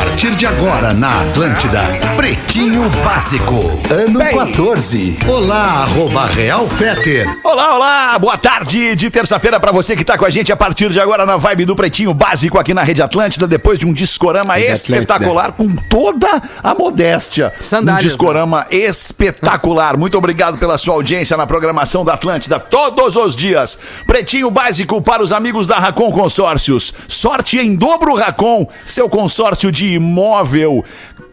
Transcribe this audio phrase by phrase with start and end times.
[0.00, 1.82] A partir de agora na Atlântida,
[2.16, 3.54] Pretinho Básico,
[3.90, 5.18] ano 14.
[5.28, 7.26] Olá, arroba Real Feter.
[7.44, 10.90] Olá, olá, boa tarde de terça-feira pra você que tá com a gente a partir
[10.90, 14.58] de agora na vibe do Pretinho Básico aqui na Rede Atlântida, depois de um discorama
[14.58, 17.52] espetacular com toda a modéstia.
[17.60, 19.98] Sandálias, um discorama espetacular.
[19.98, 23.78] Muito obrigado pela sua audiência na programação da Atlântida todos os dias.
[24.06, 26.94] Pretinho Básico para os amigos da Racon Consórcios.
[27.06, 30.84] Sorte em dobro Racon, seu consórcio de imóvel.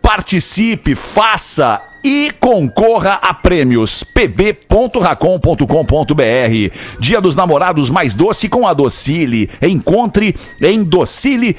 [0.02, 7.00] Participe, faça e concorra a prêmios pb.racon.com.br.
[7.00, 9.50] Dia dos Namorados mais doce com a Docile.
[9.62, 11.56] Encontre em docile.com.br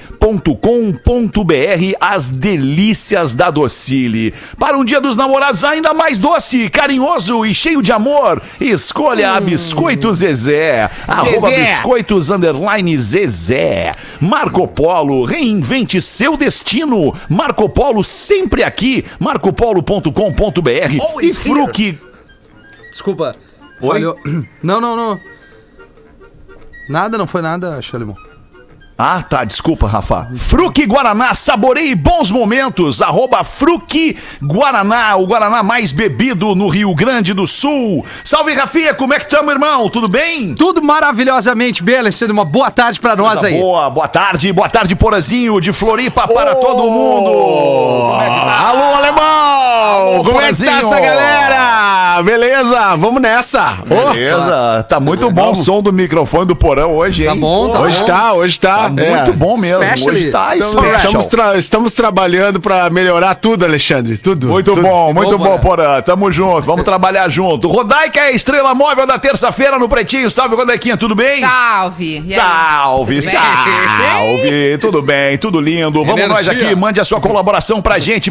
[2.00, 4.33] as delícias da Docile.
[4.58, 9.41] Para um Dia dos Namorados ainda mais doce, carinhoso e cheio de amor, escolha a
[9.41, 10.91] Biscoito Zezé.
[11.06, 13.92] Arroba biscoitos underline Zezé.
[14.20, 17.14] Marco Polo, reinvente seu destino.
[17.28, 19.05] Marco Polo sempre aqui.
[19.19, 20.27] marcopolo.com.br
[21.22, 21.98] e Fruc.
[22.90, 23.34] Desculpa.
[23.80, 23.88] Oi?
[23.88, 24.16] Falhou.
[24.62, 25.20] Não, não, não.
[26.88, 28.16] Nada, não foi nada, Chalimão.
[29.00, 30.28] Ah, tá, desculpa, Rafa.
[30.34, 33.00] Fruc Guaraná, saboreie bons momentos.
[33.00, 38.04] Arroba Fruc Guaraná, o Guaraná mais bebido no Rio Grande do Sul.
[38.24, 39.88] Salve, Rafinha, como é que estamos, irmão?
[39.88, 40.52] Tudo bem?
[40.56, 42.32] Tudo maravilhosamente bem, Alexandre.
[42.32, 43.60] Uma boa tarde pra nós aí.
[43.60, 48.20] Boa, boa tarde, boa tarde, Porazinho, de Floripa para todo mundo.
[48.20, 48.66] É tá?
[48.66, 49.58] Alô, alemão!
[49.89, 52.22] Alô, Como é que tá essa galera?
[52.22, 52.97] Beleza?
[52.97, 53.78] Vamos nessa!
[53.86, 57.28] Beleza, tá muito bom o som do microfone do Porão hoje, hein?
[57.28, 58.06] Tá bom, tá Hoje bom.
[58.06, 58.77] tá, hoje tá.
[58.77, 59.33] Tá muito É.
[59.33, 59.83] bom mesmo.
[59.83, 60.18] Especially.
[60.18, 64.18] Hoje tá Estamos, tra- estamos trabalhando pra melhorar tudo, Alexandre.
[64.18, 64.48] Tudo.
[64.48, 64.83] Muito tudo.
[64.83, 66.01] bom, muito Bom, bom, Porã.
[66.02, 67.68] Tamo junto, vamos trabalhar junto.
[67.68, 70.30] Rodaica é a estrela móvel da terça-feira no Pretinho.
[70.30, 71.41] Salve, Rodequinha, tudo bem?
[71.41, 72.24] Salve!
[72.35, 74.79] Salve, salve.
[74.80, 76.05] Tudo bem, tudo lindo.
[76.05, 76.29] Vamos Energia.
[76.29, 78.30] nós aqui, mande a sua colaboração pra gente,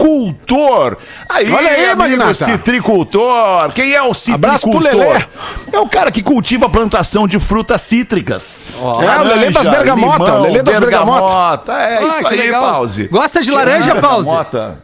[0.03, 0.97] citricultor.
[1.29, 3.73] Aí, Olha aí, amigo citricultor.
[3.73, 4.83] Quem é o citricultor?
[4.83, 5.25] Lelê.
[5.73, 8.65] É o cara que cultiva a plantação de frutas cítricas.
[8.77, 11.73] É, o Lelê das bergamota, o Lelê das bergamota.
[11.73, 12.73] É Ah, isso aí, legal.
[12.73, 13.05] Pause.
[13.09, 14.25] Gosta de laranja, Pause?
[14.29, 14.83] Bergamota.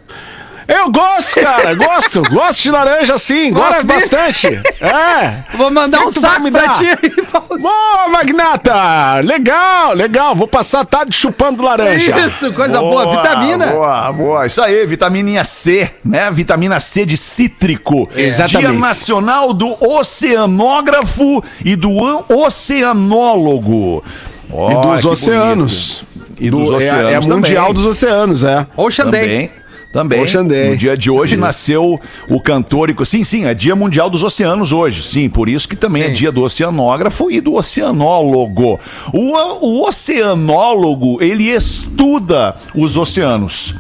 [0.69, 2.23] Eu gosto, cara, gosto.
[2.31, 3.95] gosto de laranja sim, gosto Maravilha.
[4.01, 4.47] bastante.
[4.83, 5.57] É.
[5.57, 7.59] Vou mandar Que um que saco me pra ti aí, Paulo.
[7.59, 9.21] Boa, Magnata!
[9.25, 10.35] Legal, legal.
[10.35, 12.15] Vou passar a tarde chupando laranja.
[12.29, 13.11] Isso, coisa boa.
[13.17, 13.69] Vitamina.
[13.69, 14.47] Boa, boa.
[14.47, 16.31] Isso aí, vitamininha C, né?
[16.31, 18.07] Vitamina C de cítrico.
[18.15, 18.71] Exatamente.
[18.71, 24.05] Dia Nacional do Oceanógrafo e do an- Oceanólogo.
[24.53, 26.05] Ó, E dos oceanos.
[26.15, 26.29] bonito.
[26.41, 27.83] E dos Do- é- oceanos É, mundial também.
[27.83, 28.67] dos oceanos, é.
[28.77, 29.51] Ocean Day.
[29.93, 30.21] Também.
[30.23, 30.43] Ocean.
[30.45, 32.91] No dia de hoje nasceu o cantor.
[32.91, 35.03] e- Sim, sim, é Dia Mundial dos Oceanos hoje.
[35.03, 36.13] Sim, por isso que também é Sim.
[36.13, 38.79] dia do oceanógrafo e do oceanólogo.
[39.15, 43.75] O, o oceanólogo, ele estuda os oceanos.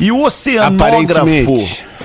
[0.00, 1.54] E o oceanógrafo.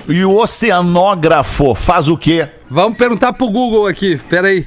[0.10, 2.48] E o oceanógrafo faz o quê?
[2.70, 4.18] Vamos perguntar pro Google aqui.
[4.30, 4.66] Pera aí.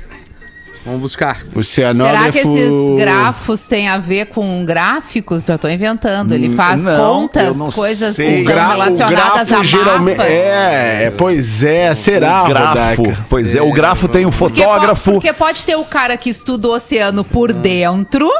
[0.85, 1.43] Vamos buscar.
[1.55, 2.19] Oceanógrafo.
[2.19, 5.45] Será que esses grafos têm a ver com gráficos?
[5.47, 6.33] Já tô inventando.
[6.33, 8.45] Ele faz Hum, não, eu contas, não coisas sei.
[8.45, 10.17] que O, o relacionadas a geralmente.
[10.17, 10.33] mapas.
[10.33, 13.03] É, é, pois é, será, o grafo.
[13.29, 15.13] Pois é, o grafo tem o Porque, po- fotógrafo.
[15.13, 18.31] porque pode ter o cara que estuda o oceano por dentro,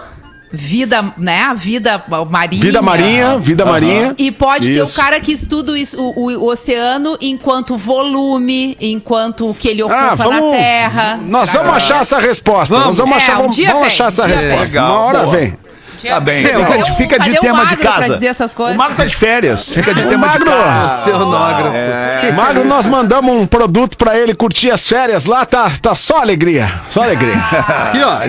[0.53, 1.43] vida, né?
[1.43, 2.63] A vida marinha.
[2.63, 4.15] Vida marinha, vida marinha.
[4.19, 4.99] E pode ter Isso.
[4.99, 9.99] o cara que estuda o, o- o oceano enquanto volume, enquanto o que ele ocupa
[10.13, 10.51] Ah, vamos.
[10.53, 11.21] na Terra.
[11.25, 12.75] Nós vamos achar essa resposta.
[12.75, 12.89] Vamos.
[12.89, 14.67] Nós vamos É, achar, um vamos, dia vamos vem, achar essa dia resposta.
[14.67, 14.83] vem.
[14.83, 15.37] Uma hora Boa.
[15.37, 15.57] vem.
[16.03, 16.43] Tá bem.
[16.43, 18.15] Cadê Fica, o- fica de cadê o tema de casa.
[18.15, 18.75] dizer essas coisas?
[18.75, 19.71] O Magro tá de férias.
[19.71, 20.47] Fica de O tema Magro.
[20.47, 21.01] de casa.
[21.11, 21.77] Oceanógrafo.
[21.77, 22.33] É.
[22.33, 26.73] Magro, nós mandamos um produto pra ele curtir as férias lá, tá, tá só alegria.
[26.89, 27.35] Só alegria.
[27.37, 28.27] Aqui, ó.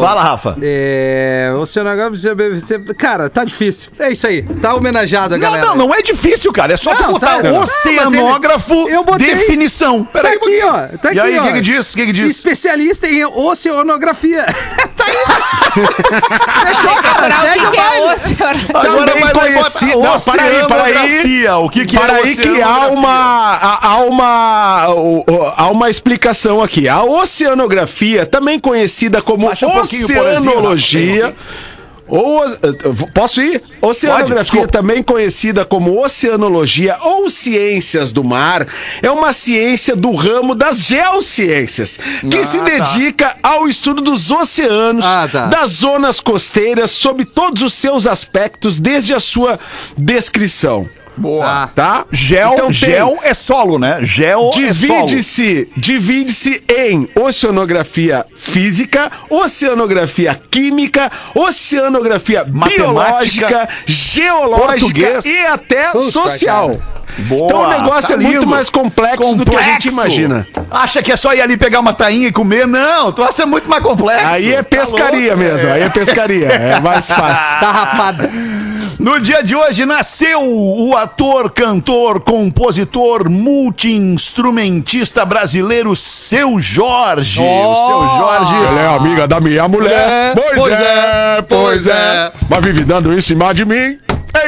[0.00, 0.56] Fala, Rafa.
[0.62, 1.52] É.
[1.58, 2.16] Oceanográfico.
[2.60, 3.90] você- Cara, tá difícil.
[3.98, 4.42] É isso aí.
[4.42, 5.66] Tá homenageado a Não, galera.
[5.66, 6.72] não, não é difícil, cara.
[6.72, 10.04] É só tu Não, botar tá- não, oceanógrafo ele- eu botei- definição.
[10.04, 10.72] Tá Peraí, um aqui, ó.
[10.98, 11.92] Tá aqui, e aí, o que que diz?
[11.92, 12.36] O que que diz?
[12.36, 14.46] Especialista em oceanografia.
[14.96, 15.14] tá aí.
[16.74, 17.34] Fechou, cara.
[17.40, 18.14] Segue que, o que é baile.
[18.14, 18.60] oceano.
[18.74, 20.92] Agora Também vai conhecido- Não, para aí, para aí.
[20.94, 21.56] oceanografia.
[21.56, 22.98] O que que Para é aí que há oceanografia?
[22.98, 24.86] uma, há, uma,
[25.56, 26.88] há uma explicação aqui.
[26.88, 31.26] A oceanografia, também conhecida como Baixa um oceanologia.
[31.26, 31.36] Rafa,
[32.06, 32.58] Ou, eh,
[33.14, 33.62] posso ir?
[33.80, 34.68] Oceanografia, desculpa.
[34.68, 38.66] também conhecida como oceanologia ou ciências do mar,
[39.02, 41.98] é uma ciência do ramo das geociências,
[42.30, 42.64] que Ah, se tá.
[42.64, 45.46] dedica ao estudo dos oceanos, Ah, tá.
[45.46, 49.58] das zonas costeiras, sob todos os seus aspectos, desde a sua
[49.96, 50.86] descrição.
[51.16, 51.44] Boa.
[51.44, 51.68] Tá.
[51.74, 52.04] Tá?
[52.10, 53.98] Gel, Então tem- gel é solo, né?
[54.02, 55.06] Gel é solo.
[55.06, 62.78] Divide-se divide em oceanografia física, oceanografia química, oceanografia Matemática,
[63.48, 65.24] biológica, geológica português.
[65.24, 66.70] e até social.
[67.16, 68.46] Boa, Então o negócio tá é muito lindo.
[68.48, 70.44] mais complexo, do que a gente imagina.
[70.68, 72.66] Acha que é só ir ali pegar uma tainha e comer?
[72.66, 74.26] Não, o troço é muito mais complexo.
[74.26, 75.36] Aí é Tá pescaria louco?
[75.44, 77.54] mesmo, aí é pescaria, é mais fácil.
[77.60, 78.28] Tá rafada.
[78.98, 87.40] No dia de hoje nasceu o ator, cantor, compositor, multi-instrumentista brasileiro Seu Jorge.
[87.40, 88.54] O Seu Jorge.
[88.54, 90.08] Ela é amiga da minha mulher.
[90.08, 91.92] É, pois, pois é, é, pois é.
[91.92, 92.32] é.
[92.48, 93.98] Mas vive dando em cima de mim.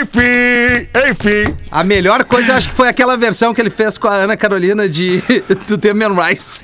[0.00, 1.56] Enfim, enfim.
[1.70, 4.37] A melhor coisa, eu acho que foi aquela versão que ele fez com a Ana
[4.37, 5.22] Carolina de
[5.66, 6.62] do Damian Rice.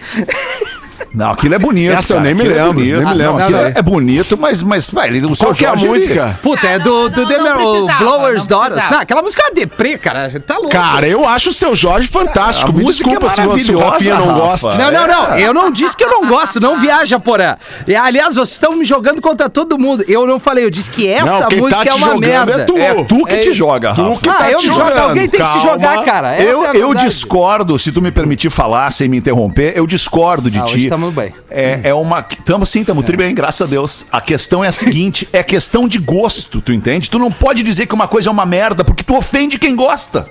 [1.14, 1.92] Não, aquilo é bonito.
[1.92, 2.96] Essa eu cara, nem me é lembro, bonito.
[2.96, 3.38] nem me Ah, lembro.
[3.38, 6.38] Não, Não, é, é bonito, mas, mas vai, o Seu Qual que é a música?
[6.42, 8.90] Puta, é Ah, do, do precisava, Blower's Daughters.
[8.90, 10.30] Não, aquela música é uma deprê, cara.
[10.40, 10.70] Tá louco.
[10.70, 12.70] Cara, eu acho o seu Jorge fantástico.
[12.70, 14.74] A Me música desculpa é se, o- Rafinha não gosta.
[14.76, 15.38] Não, não, não.
[15.38, 16.60] Eu não disse que eu não gosto.
[16.60, 17.56] Não viaja, porã.
[17.86, 20.04] E, aliás, vocês estão me jogando contra todo mundo.
[20.08, 20.64] Eu não falei.
[20.64, 22.52] Eu disse que essa Não, tá música te é uma merda.
[22.52, 22.76] é tu.
[22.78, 24.20] É tu que É te joga, Tu Rafa.
[24.22, 24.88] que Ah, tá eu te me jogo.
[24.88, 25.08] jogando.
[25.08, 26.34] Alguém tem que se jogar, cara.
[26.36, 29.86] Essa Eu, é a eu discordo, se tu me permitir falar sem me interromper, eu
[29.86, 30.88] discordo de Ah, ti.
[31.02, 31.34] Tamo bem.
[31.50, 32.22] É, é uma.
[32.22, 34.06] Tamo sim, tamo tri bem, graças a Deus.
[34.12, 37.10] A questão é a seguinte: é questão de gosto, tu entende?
[37.10, 40.28] Tu não pode dizer que uma coisa é uma merda, porque tu ofende quem gosta.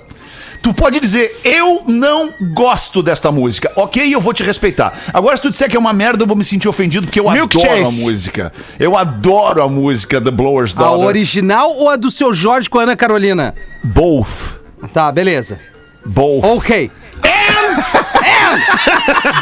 [0.62, 3.72] Tu pode dizer, eu não gosto desta música.
[3.74, 4.96] Ok, eu vou te respeitar.
[5.12, 7.28] Agora, se tu disser que é uma merda, eu vou me sentir ofendido, porque eu
[7.28, 8.00] Milk adoro a Chase.
[8.04, 8.52] música.
[8.78, 11.04] Eu adoro a música The Blower's A Daughter.
[11.06, 13.52] original ou a do seu Jorge com a Ana Carolina?
[13.82, 14.56] Both.
[14.94, 15.58] Tá, beleza.
[16.06, 16.44] Both.
[16.44, 16.92] Ok.
[17.24, 17.82] And,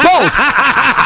[0.02, 0.30] both.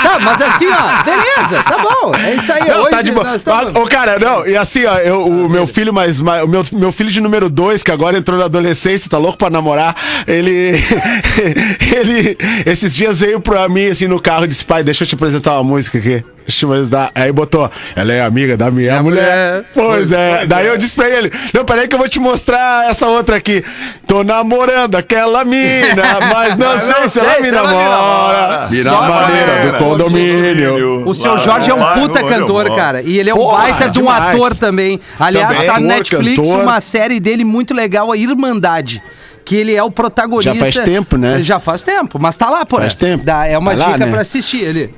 [0.03, 2.13] Tá, mas assim, ó, beleza, tá bom.
[2.23, 2.69] É isso aí.
[2.69, 3.25] Não, hoje tá de boa.
[3.25, 6.43] nós estamos- Ah, Ô, cara, não, e assim, ó, eu- o meu filho mais, mais-
[6.45, 9.49] o meu, meu filho de número dois, que agora entrou na adolescência, tá louco pra
[9.51, 9.95] namorar,
[10.27, 10.73] ele,
[11.97, 12.37] ele,
[12.67, 15.55] esses dias veio pra mim, assim, no carro e disse, pai, deixa eu te apresentar
[15.55, 16.25] uma música aqui.
[16.47, 17.11] Deixa eu te apresentar.
[17.15, 19.23] Aí botou, ela é amiga da minha mulher.
[19.23, 19.65] mulher.
[19.73, 20.45] Pois é.
[20.45, 23.65] Daí eu disse pra ele, não, peraí que eu vou te mostrar essa outra aqui.
[24.07, 26.03] Tô namorando aquela mina,
[26.35, 27.94] mas não Mas sei não se ela sei me se ela me namora.
[27.97, 28.67] Namora.
[28.71, 31.09] Me Só maneira do condomínio.
[31.09, 33.03] O seu Jorge é um puta cantor, cara.
[33.03, 34.35] E ele é um Porra, baita de um demais.
[34.35, 35.01] ator também.
[35.19, 36.63] Aliás, Também, tá no ator, Netflix cantor.
[36.63, 39.03] uma série dele muito legal, a Irmandade.
[39.45, 40.55] Que ele é o protagonista.
[40.55, 41.43] Já faz tempo, né?
[41.43, 42.79] Já faz tempo, mas tá lá, pô.
[42.79, 43.23] Faz tempo.
[43.27, 44.11] Dá- é uma Vai lá, dica né?
[44.11, 44.95] pra assistir ele.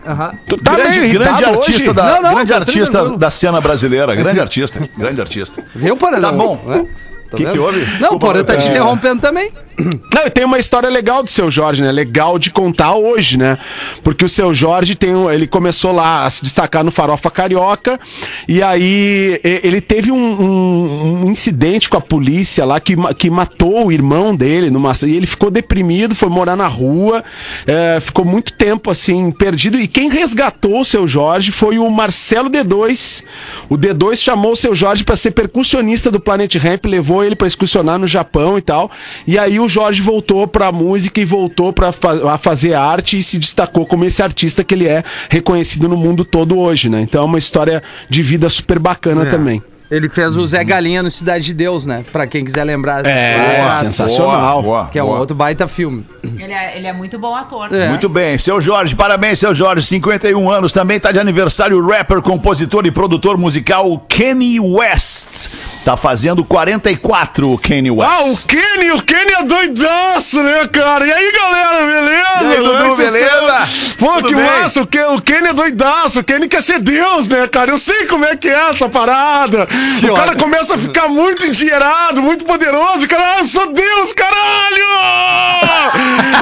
[0.46, 1.92] Tu tá grande meio grande artista, hoje?
[1.92, 3.16] da, Não, não, grande tá artista tranquilo.
[3.18, 4.14] da cena brasileira.
[4.14, 4.88] Grande artista.
[4.96, 5.64] Grande artista.
[5.74, 6.20] Viu, Porã?
[6.20, 6.62] Tá bom.
[6.64, 6.86] Né?
[7.30, 7.78] Tá Que que houve?
[7.78, 9.50] Não, Desculpa, o Porã tá te interrompendo também.
[9.78, 11.92] Não, e tem uma história legal do seu Jorge, né?
[11.92, 13.58] Legal de contar hoje, né?
[14.02, 18.00] Porque o seu Jorge tem um, ele começou lá a se destacar no Farofa Carioca
[18.48, 23.86] e aí ele teve um, um- um incidente com a polícia lá que, que matou
[23.86, 27.22] o irmão dele numa e ele ficou deprimido, foi morar na rua,
[27.66, 32.48] é, ficou muito tempo assim perdido e quem resgatou o seu Jorge foi o Marcelo
[32.48, 33.22] D2.
[33.68, 37.46] O D2 chamou o seu Jorge para ser percussionista do Planet Ramp, levou ele para
[37.46, 38.90] excursionar no Japão e tal.
[39.26, 43.38] E aí o Jorge voltou pra música e voltou para a fazer arte e se
[43.38, 47.00] destacou como esse artista que ele é reconhecido no mundo todo hoje, né?
[47.02, 49.62] Então é uma história de vida super bacana também.
[49.90, 52.04] Ele fez o Zé Galinha no Cidade de Deus, né?
[52.12, 53.06] Pra quem quiser lembrar.
[53.06, 54.62] É, Ah, sensacional.
[54.62, 55.20] Boa, Que é um boa.
[55.20, 56.04] outro baita filme.
[56.24, 57.72] Ele é, ele é muito bom ator.
[57.72, 57.88] É.
[57.88, 62.20] Muito bem, seu Jorge, parabéns, seu Jorge, 51 anos, também tá de aniversário o rapper,
[62.20, 65.50] compositor e produtor musical Kenny West.
[65.84, 68.10] Tá fazendo 44, o Kenny West.
[68.10, 71.06] Ah, o Kenny, o Kenny é doidaço, né, cara?
[71.06, 72.42] E aí, galera, beleza?
[72.42, 73.68] E aí, Dudu, é beleza?
[73.98, 74.44] Pô, Tudo que bem?
[74.44, 77.70] massa, o, Ken, o Kenny é doidaço, o Kenny quer ser Deus, né, cara?
[77.70, 79.68] Eu sei como é que é essa parada.
[80.10, 84.12] O cara começa a ficar muito endinheirado, muito poderoso, o cara, ah, eu sou Deus,
[84.12, 84.86] caralho!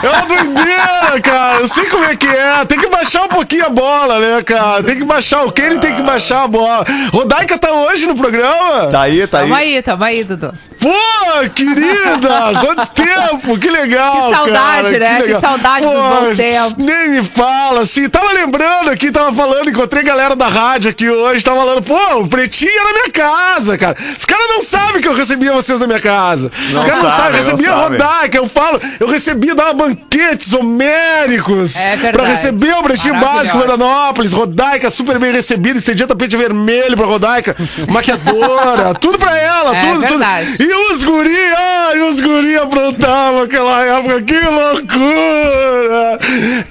[0.03, 1.61] É uma doideira, cara.
[1.61, 2.65] Eu sei como é que é.
[2.67, 4.83] Tem que baixar um pouquinho a bola, né, cara?
[4.83, 6.85] Tem que baixar, o Kenny tem que baixar a bola.
[7.13, 8.89] Rodaica tá hoje no programa?
[8.89, 9.45] Tá aí, tá aí.
[9.45, 10.53] Tamo aí, tamo aí, Dudu.
[10.85, 12.61] Pô, querida!
[12.61, 13.59] Quanto tempo!
[13.59, 14.29] Que legal!
[14.29, 15.17] Que saudade, cara, né?
[15.17, 15.41] Que legal.
[15.41, 16.87] saudade dos bons tempos.
[16.87, 18.07] Nem me fala, assim.
[18.07, 22.29] Tava lembrando aqui, tava falando, encontrei galera da rádio aqui hoje, tava falando, pô, o
[22.29, 23.97] pretinho era na minha casa, cara.
[24.15, 26.53] Os caras não sabem que eu recebia vocês na minha casa.
[26.77, 27.99] Os caras não sabem, eu não recebia sabem.
[27.99, 32.13] rodaica, eu falo, eu recebia, dava banquetes homéricos É verdade.
[32.13, 37.57] pra receber o pretinho básico Florianópolis, rodaica super bem recebida, estendia tapete vermelho pra rodaica,
[37.89, 40.57] maquiadora, tudo pra ela, É tudo, verdade.
[40.59, 40.71] tudo.
[40.71, 46.19] E os guri, ai, os guri aprontavam aquela época, que loucura!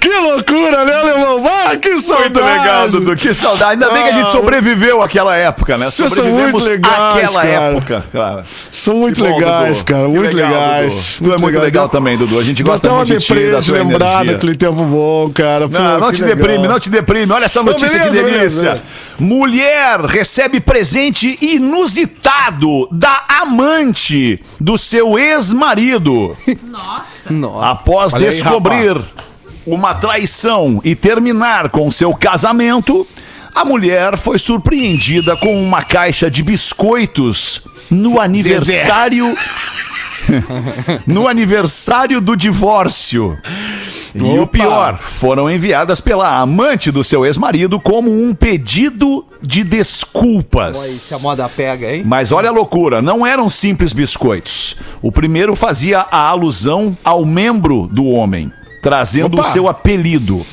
[0.00, 1.42] Que loucura, né, alemão?
[1.46, 2.30] Ah, que saudade!
[2.32, 3.16] Muito legal, Dudu.
[3.16, 3.72] Que saudade.
[3.72, 5.86] Ainda bem que a gente Ah, sobreviveu àquela época, né?
[5.90, 6.94] Vocês são muito legais,
[7.24, 7.48] àquela cara.
[7.76, 8.44] época, cara.
[8.70, 9.84] São muito bom, legais, Dudu.
[9.92, 11.16] cara, muito legal, legais.
[11.18, 11.30] Dudu.
[11.30, 12.38] Tu é muito legal também, Dudu.
[12.38, 14.32] A gente gosta muito de ti, da tua lembrar energia.
[14.34, 15.68] daquele tempo bom, cara.
[15.68, 16.36] Pô, Não, não te legal.
[16.36, 17.32] deprime, não te deprime.
[17.32, 18.62] Olha essa notícia beleza, que delícia.
[18.62, 18.82] beleza.
[19.18, 23.93] Mulher recebe presente inusitado da amante
[24.60, 26.36] do seu ex-marido.
[26.62, 27.32] Nossa.
[27.32, 27.70] Nossa.
[27.70, 29.00] Após Olha aí, descobrir
[29.66, 33.06] uma traição e terminar com seu casamento,
[33.54, 39.36] a mulher foi surpreendida com uma caixa de biscoitos no aniversário.
[41.06, 43.36] no aniversário do divórcio.
[44.14, 44.52] E o Opa.
[44.52, 50.76] pior, foram enviadas pela amante do seu ex-marido como um pedido de desculpas.
[50.76, 52.04] Olha se a moda pega, hein?
[52.06, 54.76] Mas olha a loucura, não eram simples biscoitos.
[55.02, 59.48] O primeiro fazia a alusão ao membro do homem, trazendo Opa.
[59.48, 60.46] o seu apelido.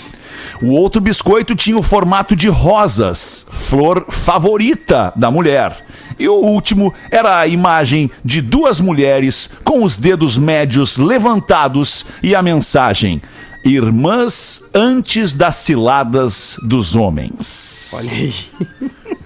[0.59, 5.85] O outro biscoito tinha o formato de rosas, flor favorita da mulher.
[6.21, 12.35] E o último era a imagem de duas mulheres com os dedos médios levantados e
[12.35, 13.19] a mensagem:
[13.65, 17.91] Irmãs antes das ciladas dos homens.
[17.95, 18.33] Olha aí.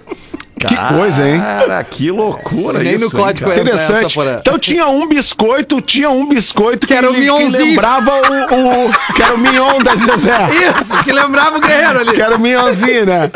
[0.57, 1.39] Que coisa, hein?
[1.39, 3.59] Cara, que loucura Nem no isso, hein, código cara?
[3.59, 3.63] é.
[3.63, 4.05] Interessante.
[4.05, 4.37] Essa porra.
[4.41, 9.21] Então tinha um biscoito, tinha um biscoito Que era o que lembrava o, o- que
[9.21, 10.37] era o mignon da Zezé.
[10.79, 12.13] Isso, que lembrava o guerreiro ali.
[12.13, 13.29] Que era o minhonzinho, né?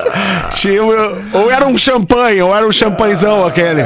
[0.52, 3.82] Tinha, ou era um champanhe, ou era um champanhezão aquele.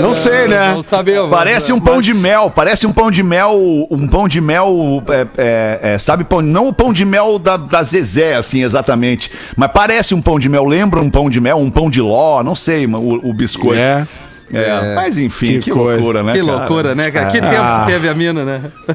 [0.00, 0.72] não sei, né?
[0.72, 1.30] Não sabemos.
[1.30, 3.58] Parece um pão Mas- de mel, parece um pão de mel,
[3.90, 7.56] um pão de mel, é, é, é, sabe, pão, não o pão de mel da,
[7.56, 11.56] da Zezé, assim, exatamente, mas parece um pão de mel, lembra um pão de mel,
[11.58, 13.80] um pão de ló, não sei, o, o biscoito.
[13.80, 14.06] É.
[14.52, 16.58] É, Mas enfim, que, Que loucura, né, Que cara?
[16.58, 17.30] loucura, né, cara?
[17.30, 17.50] Que Ah.
[17.50, 18.62] tempo teve a mina, né?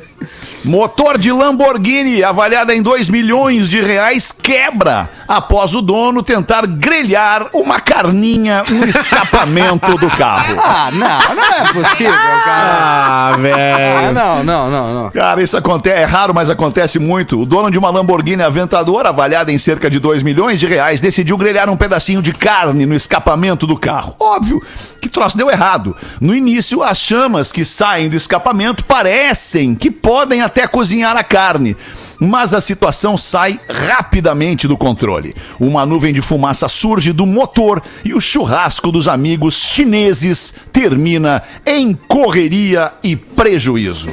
[0.65, 7.47] Motor de Lamborghini, avaliada em 2 milhões de reais, quebra após o dono tentar grelhar
[7.53, 10.57] uma carninha no escapamento do carro.
[10.71, 12.45] Ah, não, não é possível, cara.
[12.47, 14.13] Ah, Ah, velho.
[14.13, 15.09] não, não, não, não.
[15.11, 17.39] Cara, isso acontece, é raro, mas acontece muito.
[17.41, 21.37] O dono de uma Lamborghini Aventador, avaliada em cerca de 2 milhões de reais, decidiu
[21.37, 24.15] grelhar um pedacinho de carne no escapamento do carro.
[24.19, 24.61] Óbvio
[25.01, 25.95] que troço deu errado.
[26.19, 31.75] No início, as chamas que saem do escapamento parecem que podem até cozinhar a carne.
[32.19, 35.33] Mas a situação sai rapidamente do controle.
[35.57, 41.93] Uma nuvem de fumaça surge do motor e o churrasco dos amigos chineses termina em
[41.93, 44.09] correria e prejuízo.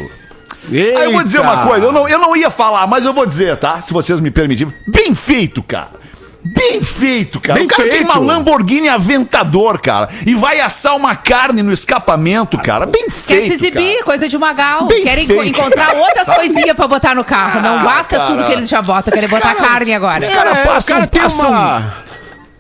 [0.71, 1.66] Aí eu vou dizer uma Eita.
[1.66, 3.80] coisa, eu não, eu não ia falar, mas eu vou dizer, tá?
[3.83, 4.73] Se vocês me permitirem.
[4.88, 6.05] Bem feito, cara.
[6.46, 7.58] Bem feito, cara.
[7.58, 8.10] Bem o cara tem feito.
[8.10, 12.86] uma Lamborghini Aventador, cara, e vai assar uma carne no escapamento, cara.
[12.86, 13.46] Bem Quer feito.
[13.48, 14.04] se exibir, cara.
[14.04, 14.86] coisa de Magal.
[14.86, 15.44] Bem Querem feito.
[15.44, 17.60] enco- encontrar outras coisinhas pra botar no carro.
[17.60, 20.22] Não basta tudo que eles já botam, querem botar carne agora.
[20.22, 21.94] Os caras É, passam, cara tem passam- uma,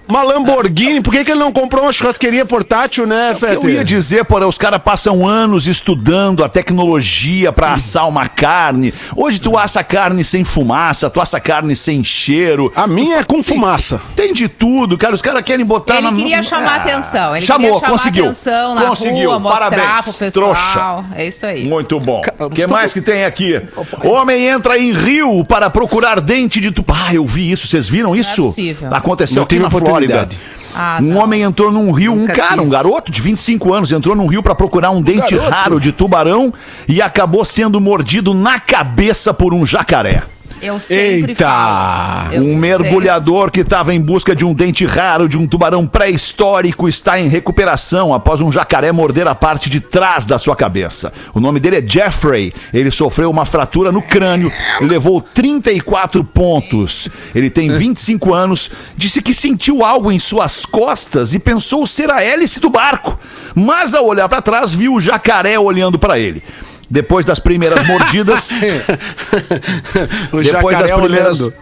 [0.08, 1.00] uma Lamborghini.
[1.00, 3.64] Por que, que ele não comprou uma churrasqueirinha portátil, né, Fete?
[3.64, 8.92] Eu ia dizer, porra, os caras passam anos estudando a tecnologia pra assar uma carne.
[9.14, 12.72] Hoje tu assa carne sem fumaça, tu assa carne sem cheiro.
[12.74, 14.00] A minha é com fumaça.
[14.14, 15.14] Tem de tudo, cara.
[15.14, 17.36] Os caras querem botar Ele na queria chamar Ah, atenção.
[17.36, 18.24] Ele chamou, queria chamar conseguiu.
[18.26, 19.30] atenção na conseguiu.
[19.30, 20.54] rua, mostrar Parabéns, pro pessoal.
[20.54, 21.04] trouxa.
[21.14, 21.64] É isso aí.
[21.66, 22.20] Muito bom.
[22.38, 23.60] O que mais que tem aqui?
[24.02, 26.96] Homem entra em rio para procurar dente de tubarão.
[27.08, 27.66] Ah, eu vi isso.
[27.66, 28.44] Vocês viram isso?
[28.44, 28.88] possível.
[28.92, 29.95] Aconteceu aqui na Flórida.
[29.96, 30.40] Oportunidade.
[30.74, 32.70] Ah, um homem entrou num rio, um Nunca cara, um tive.
[32.70, 35.50] garoto de 25 anos, entrou num rio para procurar um dente garoto.
[35.50, 36.52] raro de tubarão
[36.86, 40.24] e acabou sendo mordido na cabeça por um jacaré.
[40.60, 41.44] Eu sempre Eita!
[41.44, 42.32] falo.
[42.34, 45.86] Eu Um sempre- mergulhador que estava em busca de um dente raro de um tubarão
[45.86, 51.12] pré-histórico está em recuperação após um jacaré morder a parte de trás da sua cabeça.
[51.34, 52.52] O nome dele é Jeffrey.
[52.72, 57.08] Ele sofreu uma fratura no crânio e levou 34 pontos.
[57.34, 62.22] Ele tem 25 anos, disse que sentiu algo em suas costas e pensou ser a
[62.22, 63.18] hélice do barco.
[63.54, 66.42] Mas ao olhar para trás, viu o jacaré olhando para ele.
[66.88, 68.50] Depois das primeiras mordidas,
[70.32, 71.40] O depois das primeiras.
[71.40, 71.54] olhando.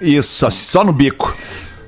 [0.00, 1.34] Isso, assim, só no bico.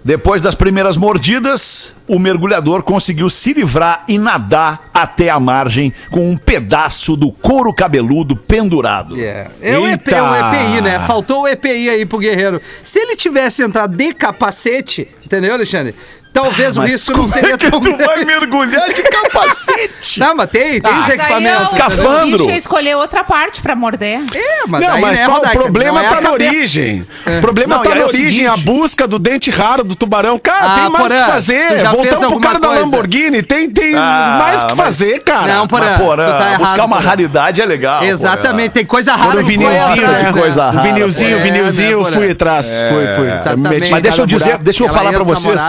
[0.05, 6.31] Depois das primeiras mordidas, o mergulhador conseguiu se livrar e nadar até a margem com
[6.31, 9.19] um pedaço do couro cabeludo pendurado.
[9.19, 11.01] É, é o, EP, o EPI, né?
[11.07, 12.61] Faltou o EPI aí pro Guerreiro.
[12.83, 15.95] Se ele tivesse entrado de capacete, entendeu, Alexandre?
[16.35, 20.19] Talvez o Mas risco não como seria é que tão tu vai mergulhar de capacete?
[20.19, 21.61] Não, mas tem, tem os Mas aí equipamentos.
[21.61, 22.35] eu- Escafandro.
[22.35, 24.21] O bicho ia escolher outra parte pra morder.
[24.35, 25.57] É, mas não, aí, mas né, qual, Rodaica?
[25.59, 27.07] o problema Não é tá na origem.
[27.25, 30.37] O problema Não, tá na é o origem, a busca do dente raro do tubarão.
[30.37, 31.55] Cara, Ah, tem mais o Porã, que fazer.
[31.55, 32.83] já fez Voltamos pro alguma cara da coisa?
[32.83, 33.43] Lamborghini.
[33.45, 35.55] Tem, tem Ah, mais o que fazer, cara.
[35.55, 37.09] Não, Porã, tu tá errado, buscar uma Porã.
[37.09, 38.03] raridade é legal.
[38.03, 40.33] Exatamente, tem coisa rara foi vinilzinho, atrás, né?
[40.33, 42.33] coisa O rara, vinilzinho, o vinilzinho, É, né, fui Porã?
[42.33, 42.81] atrás.
[43.47, 45.61] Eu meti Mas deixa eu dizer, deixa eu falar pra vocês.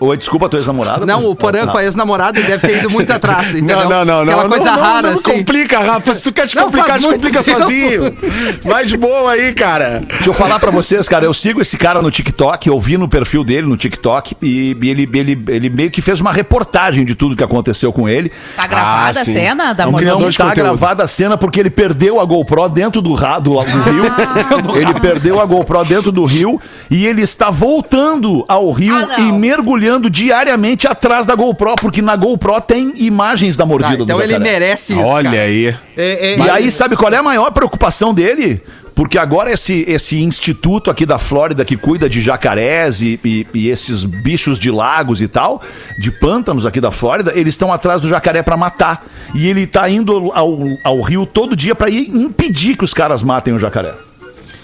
[0.00, 1.06] Oi, desculpa, tua ex-namorada?
[1.06, 1.72] Não, o Porã Não.
[1.72, 3.76] com a ex-namorada deve ter ido muito atrás, entendeu?
[3.88, 4.32] Não, não, não, não.
[4.32, 5.30] Aquela coisa não, não, rara, não, assim.
[5.30, 6.14] complica, Rafa.
[6.14, 7.60] Se tu quer te Não, complicar, te complica tempo.
[7.60, 8.16] sozinho.
[8.64, 10.02] Vai de boa aí, cara.
[10.08, 11.24] Deixa eu falar pra vocês, cara.
[11.24, 15.08] Eu sigo esse cara no TikTok, eu vi no perfil dele no TikTok e, ele,
[15.14, 18.32] ele, ele meio que fez uma reportagem de tudo que aconteceu com ele.
[18.56, 20.64] Tá gravada Ah, a cena da É criador Não de tá conteúdo.
[20.66, 24.04] gravada a cena porque ele perdeu a GoPro dentro do, ra, do, do rio.
[24.74, 26.60] ele perdeu a GoPro dentro do rio
[26.90, 29.28] e ele está voltando ao rio Ah, não.
[29.28, 34.16] e mergulhando diariamente atrás da GoPro, porque na GoPro tem imagens da Ah, mordida então
[34.16, 34.50] do ele jacaré.
[34.52, 35.42] merece isso, Olha cara.
[35.42, 35.66] aí.
[35.96, 38.60] É, é, E aí, sabe qual é a maior preocupação dele?
[38.94, 43.68] Porque agora esse, esse instituto aqui da Flórida que cuida de jacarés e, e- e
[43.68, 45.60] esses bichos de lagos e tal,
[45.98, 49.04] de pântanos aqui da Flórida, eles estão atrás do jacaré pra matar.
[49.34, 53.20] E ele tá indo ao, ao rio todo dia pra ir impedir que os caras
[53.24, 53.94] matem o jacaré.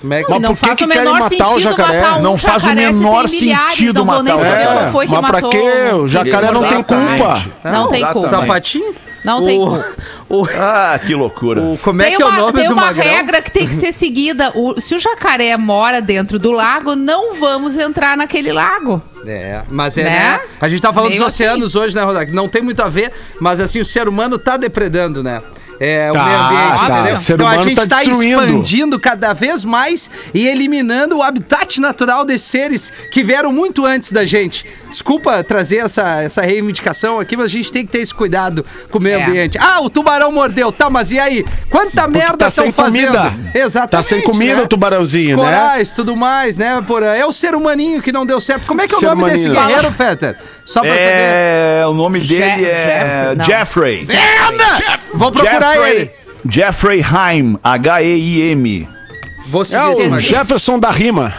[0.01, 2.01] Como é que- não por que faz que o querem menor matar o sentido jacaré?
[2.01, 4.91] matar um Não faz o menor tem milhares, sentido não matar o jacaré.
[4.93, 5.71] foi que mas pra quê?
[5.95, 7.45] O jacaré não tem culpa.
[7.65, 8.29] Não tem culpa.
[8.29, 8.95] Sapatinho?
[9.23, 9.87] Não tem o, culpa.
[10.31, 11.61] o, Ah, que loucura.
[11.61, 13.05] o- como é tem que é o uma, nome tem do uma magrão?
[13.05, 14.51] regra que tem que ser seguida.
[14.55, 19.03] O- se o jacaré mora dentro do lago, não vamos entrar naquele lago.
[19.27, 20.11] É, mas é, Né?
[20.11, 20.41] né?
[20.59, 22.33] A gente tá falando Meio dos oceanos hoje, né, Rodak?
[22.33, 25.43] Não tem muito a ver, mas assim, o ser humano tá depredando, né?
[25.83, 26.93] É, o Tá, meio ambiente, tá.
[26.99, 27.15] entendeu?
[27.15, 28.43] O ser então a gente tá tá, destruindo.
[28.43, 34.13] expandindo cada vez mais e eliminando o habitat natural desses seres que vieram muito antes
[34.13, 34.67] da gente.
[34.91, 38.99] Desculpa trazer essa, essa reivindicação aqui, mas a gente tem que ter esse cuidado com
[38.99, 39.25] o meio É.
[39.25, 39.57] ambiente.
[39.59, 40.71] Ah, o tubarão mordeu.
[40.71, 41.47] Tá, mas e aí?
[41.71, 43.17] Quanta merda tá estão sem fazendo?
[43.17, 43.35] comida.
[43.55, 43.91] Exatamente.
[43.91, 44.63] Tá sem comida né?
[44.63, 45.51] o tubarãozinho, Os né?
[45.51, 47.15] corais, tudo mais, né, Porã?
[47.15, 48.67] É o ser humaninho que não deu certo.
[48.67, 50.37] Como é que é o Ser nome desse guerreiro, Fetter?
[50.73, 51.03] Só pra saber.
[51.03, 53.45] É, o nome dele Je- é Jeffrey, não.
[53.45, 54.07] Jeffrey.
[55.15, 56.11] Vou procurar Jeffrey, ele.
[56.49, 58.89] Jeffrey Heim, H-E-I-M.
[59.49, 60.21] Vou É o.
[60.21, 61.35] Jefferson da rima.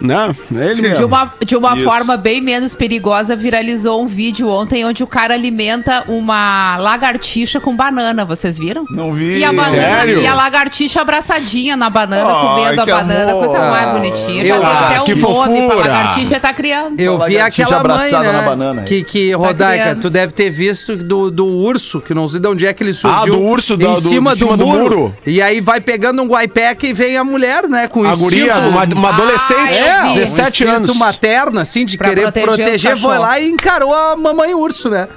[0.00, 0.34] Né?
[0.52, 1.84] Ele De uma, de uma Isso.
[1.84, 7.74] forma bem menos perigosa, viralizou um vídeo ontem onde o cara alimenta uma lagartixa com
[7.74, 8.24] banana.
[8.24, 8.84] Vocês viram?
[8.90, 9.38] Não vi.
[9.38, 10.20] E a, banana, Sério?
[10.20, 13.44] e a lagartixa abraçadinha na banana, Ai, comendo a banana, amor.
[13.44, 14.44] coisa mais bonitinha.
[14.44, 17.00] Já Eu- deu Ah, até um nome pra lagartixa tá criando.
[17.00, 18.82] Eu vi aquela mãe, abraçada né, na banana.
[18.82, 20.00] que, que Rodaica, criança.
[20.02, 22.92] tu deve ter visto do, do urso, que não sei de onde é que ele
[22.92, 23.18] surgiu.
[23.22, 25.14] Ah, do urso, do- em do- cima, de cima do, do muro, muro.
[25.26, 28.84] E aí vai pegando um guaipeca e vem a mulher, né, com A guria, uma,
[28.84, 30.14] uma adolescente, Ah, eu vi.
[30.14, 30.96] 17 um instinto anos.
[30.96, 35.08] materno, assim, de Pra querer proteger foi lá e encarou a mamãe urso, né?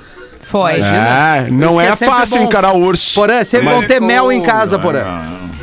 [0.41, 0.79] Foi.
[0.82, 2.43] É, não é, é fácil bom.
[2.45, 3.13] encarar o urso.
[3.13, 5.03] Porã, é sempre Mas- bom ter mel em casa, Porã.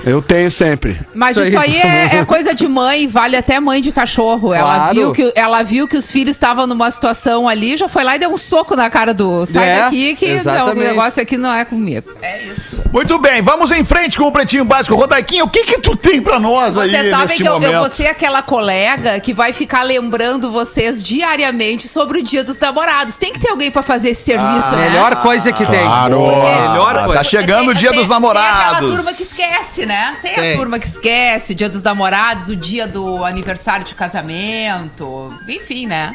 [0.06, 1.00] Eu tenho sempre.
[1.12, 1.82] Mas Isso isso, aí.
[1.82, 4.54] aí, é, é coisa de mãe, vale até mãe de cachorro.
[4.54, 4.94] Ela, Claro.
[4.94, 8.18] viu que, ela viu que os filhos estavam numa situação ali, já foi lá e
[8.20, 9.44] deu um soco na cara do.
[9.46, 12.08] Sai É, daqui que não, o negócio aqui não é comigo.
[12.22, 12.82] É isso.
[12.92, 14.94] Muito bem, vamos em frente com o Pretinho Básico.
[14.94, 17.80] Rodaiquinho, o que que tu tem pra nós aí Vocês sabem neste que eu, eu
[17.80, 23.16] vou ser aquela colega que vai ficar lembrando vocês diariamente sobre o dia dos namorados.
[23.16, 24.88] Tem que ter alguém pra fazer esse serviço, né?
[24.88, 25.80] Melhor coisa que tem.
[25.84, 26.20] Claro.
[26.20, 27.14] Melhor Ah, coisa.
[27.18, 28.62] tá chegando o dia Tem- dos Tem namorados.
[28.76, 29.95] aquela turma que esquece, né?
[30.22, 30.52] Tem, Tem.
[30.52, 35.86] a turma que esquece, o dia dos namorados, o dia do aniversário de casamento, enfim,
[35.86, 36.14] né?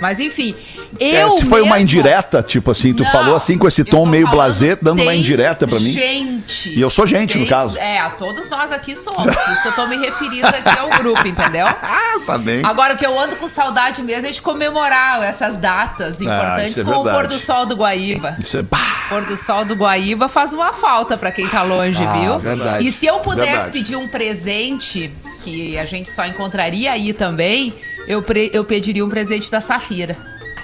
[0.00, 0.54] Mas enfim,
[1.00, 4.04] É, eu se foi uma indireta, tipo assim, tu Não, falou assim com esse tom
[4.06, 5.90] meio blasé, dando uma indireta pra mim.
[5.92, 6.68] Gente.
[6.70, 7.78] E eu sou gente, no tem- caso.
[7.78, 9.24] É, todos nós aqui somos.
[9.24, 11.66] Isso que eu tô me referindo aqui ao grupo, entendeu?
[11.82, 12.64] Ah, tá bem.
[12.64, 16.80] Agora, o que eu ando com saudade mesmo é de comemorar essas datas importantes isso
[16.80, 18.36] é como o pôr do sol do Guaíba.
[18.38, 18.62] Isso é...
[18.62, 22.38] Bah, Pôr do sol do Guaíba faz uma falta pra quem tá longe, Ah, viu?
[22.38, 22.86] verdade.
[22.88, 23.70] E se eu pudesse Verdade.
[23.70, 25.12] pedir um presente
[25.44, 27.72] que a gente só encontraria aí também,
[28.06, 30.16] eu, pre- eu pediria um presente da Safira.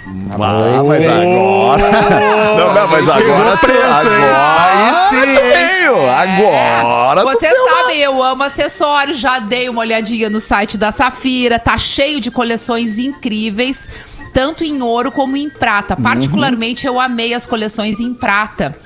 [0.05, 1.91] Ah, mas agora.
[2.57, 3.57] Não, não, mas agora.
[3.59, 4.25] preço, hein?
[4.25, 5.53] Agora Aí sim, hein?
[5.79, 6.11] veio.
[6.11, 7.21] Agora.
[7.23, 11.79] tu Você sabe, eu amo acessórios, já dei uma olhadinha no site da Safira, tá
[11.79, 13.89] cheio de coleções incríveis,
[14.35, 15.95] tanto em ouro como em prata.
[15.97, 16.03] Uhum.
[16.03, 18.77] Particularmente eu amei as coleções em prata.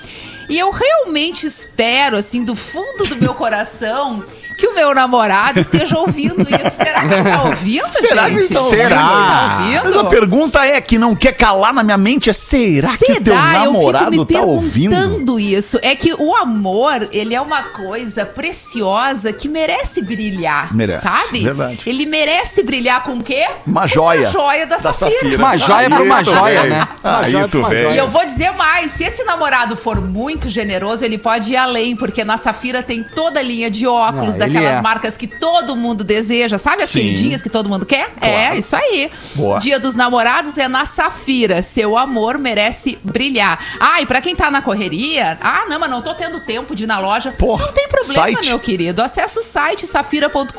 [0.49, 4.23] E eu realmente espero, assim, do fundo do meu coração,
[4.57, 6.71] que o meu namorado esteja ouvindo isso.
[6.77, 8.41] Será que ele tá ouvindo, Será que gente?
[8.45, 8.83] ele tá ouvindo?
[8.83, 8.97] Será?
[8.97, 10.01] Tá Mas ouvindo?
[10.01, 13.35] a pergunta é que não quer calar na minha mente é: será, que o teu
[13.35, 13.65] Será?
[13.65, 14.91] Eu namorado fico me tá ouvindo?
[14.97, 15.79] perguntando isso.
[15.83, 21.41] É que o amor, ele é uma coisa preciosa que merece brilhar, Merece, sabe?
[21.45, 21.81] verdade.
[21.87, 23.47] Ele merece brilhar com o quê?
[23.67, 24.23] Uma joia.
[24.23, 25.37] Uma joia da, Safira.
[25.37, 26.89] Uma joia pra uma joia, né?
[27.03, 27.91] Aí joia tu veio.
[27.93, 31.95] E eu vou dizer mais, se esse namorado for muito generoso, ele pode ir além,
[31.97, 34.81] porque na Safira tem toda a linha de óculos, Ah, ele daquelas é.
[34.81, 37.01] marcas que todo mundo deseja, sabe as Sim.
[37.01, 38.13] queridinhas que todo mundo quer?
[38.21, 39.11] É, isso aí.
[39.35, 39.59] Boa.
[39.59, 43.59] Dia dos namorados é na Safira, seu amor merece brilhar.
[43.79, 46.85] Ah, e pra quem tá na correria, ah, não, mas não tô tendo tempo de
[46.85, 47.33] ir na loja.
[47.33, 48.49] Porra, não tem problema, site.
[48.49, 49.03] meu querido.
[49.03, 50.53] Acesse o site safira.com.br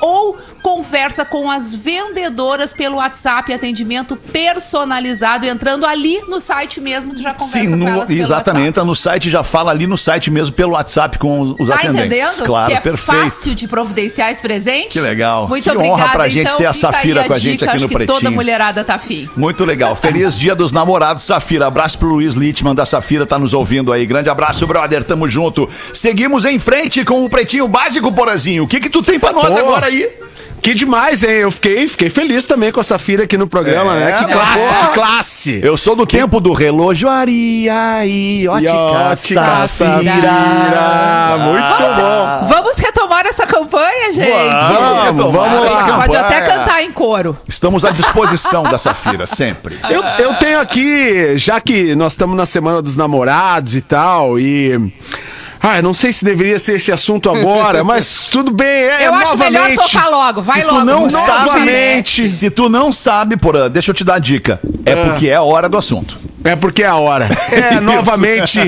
[0.00, 7.22] ou conversa com as vendedoras pelo WhatsApp, atendimento personalizado, entrando ali no site mesmo, tu
[7.22, 8.66] já conversa Sim, com no- elas pelo exatamente.
[8.70, 8.86] WhatsApp.
[8.88, 12.06] No site já fala ali no site mesmo pelo WhatsApp com os, Tá atendentes.
[12.06, 12.44] entendendo?
[12.44, 13.20] Claro, que é perfeito.
[13.22, 14.88] fácil de providenciar esse presente.
[14.88, 15.46] Que legal.
[15.46, 16.10] Muito Que honra obrigada.
[16.12, 17.98] pra gente então, ter a Safira aí com a gente dica, aqui acho no que
[18.04, 18.32] toda Pretinho.
[18.32, 19.30] mulherada tá afim.
[19.36, 19.94] Muito legal.
[19.96, 21.68] Feliz Dia dos Namorados, Safira.
[21.68, 24.04] Abraço pro Luiz Littman da Safira, tá nos ouvindo aí.
[24.04, 25.04] Grande abraço, brother.
[25.04, 25.68] Tamo junto.
[25.94, 28.64] Seguimos em frente com o Pretinho Básico, Porazinho.
[28.64, 29.58] O que que tu tem pra nós Pô.
[29.58, 30.10] agora aí?
[30.66, 31.30] Que demais, hein?
[31.30, 34.12] Eu fiquei, fiquei feliz também com a Safira aqui no programa, É, né?
[34.18, 34.86] Que classe, porra.
[34.88, 35.60] que classe!
[35.62, 39.42] Eu sou do tempo do relojoaria e ótica Safira.
[41.38, 42.48] Muito bom.
[42.48, 44.28] Vamos retomar essa campanha, gente.
[44.28, 45.84] Vamos, Vamos, vamos essa lá.
[45.98, 46.20] Pode campanha.
[46.20, 47.38] até cantar em coro.
[47.46, 49.78] Estamos à disposição da Safira, sempre.
[49.88, 54.92] Eu, eu tenho aqui, já que nós estamos na semana dos namorados e tal, e.
[55.68, 58.66] Ah, eu não sei se deveria ser esse assunto agora, mas tudo bem.
[58.66, 60.42] É, Eu acho melhor tocar logo.
[60.42, 60.78] Vai se logo.
[60.80, 62.28] tu não sabe, Novamente.
[62.28, 64.60] se tu não sabe, Porã, deixa eu te dar a dica.
[64.84, 66.16] É porque é a hora do assunto.
[66.44, 67.28] É porque é a hora.
[67.50, 67.80] É Isso.
[67.80, 68.60] novamente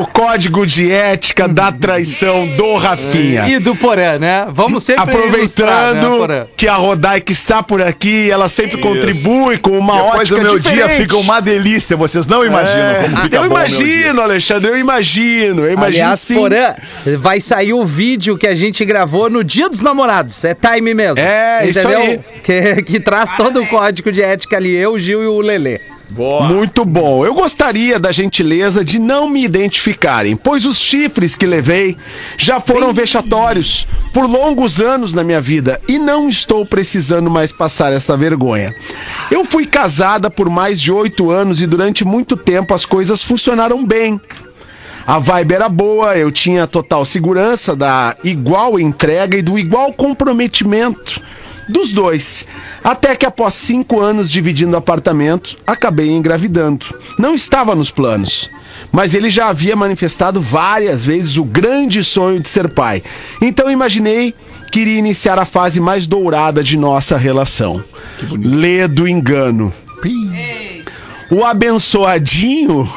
[0.00, 3.48] o código de ética da traição do Rafinha.
[3.48, 4.46] E do Porã, né?
[4.50, 6.46] Vamos sempre né, Aproveitando Porã?
[6.56, 10.58] que a Rodaica está por aqui, ela sempre contribui com uma Depois ótica o meu
[10.58, 11.00] dia diferente.
[11.02, 13.02] fica uma delícia, vocês não imaginam É.
[13.04, 13.76] como fica eu bom o meu dia.
[13.86, 16.34] imagino, Alexandre, eu imagino, eu imagino Aliás, sim.
[16.34, 16.74] Porã,
[17.18, 20.44] vai sair o vídeo que a gente gravou no Dia dos Namorados.
[20.44, 21.18] É time mesmo.
[21.18, 22.20] É, isso aí.
[22.42, 25.80] Que, que traz todo o código de ética ali, eu, o Gil e o Lelê.
[26.10, 27.24] Muito bom.
[27.24, 31.96] Eu gostaria da gentileza de não me identificarem, pois os chifres que levei
[32.36, 37.92] já foram vexatórios por longos anos na minha vida e não estou precisando mais passar
[37.92, 38.74] essa vergonha.
[39.30, 43.84] Eu fui casada por mais de oito anos e durante muito tempo as coisas funcionaram
[43.84, 44.20] bem.
[45.06, 51.20] A vibe era boa, eu tinha total segurança da igual entrega e do igual comprometimento
[51.68, 52.46] dos dois.
[52.82, 56.86] Até que após cinco anos dividindo apartamento, acabei engravidando.
[57.18, 58.50] Não estava nos planos.
[58.90, 63.02] Mas ele já havia manifestado várias vezes o grande sonho de ser pai.
[63.40, 64.34] Então imaginei
[64.70, 67.82] que iria iniciar a fase mais dourada de nossa relação.
[68.32, 69.72] Lê do engano.
[71.30, 72.88] O abençoadinho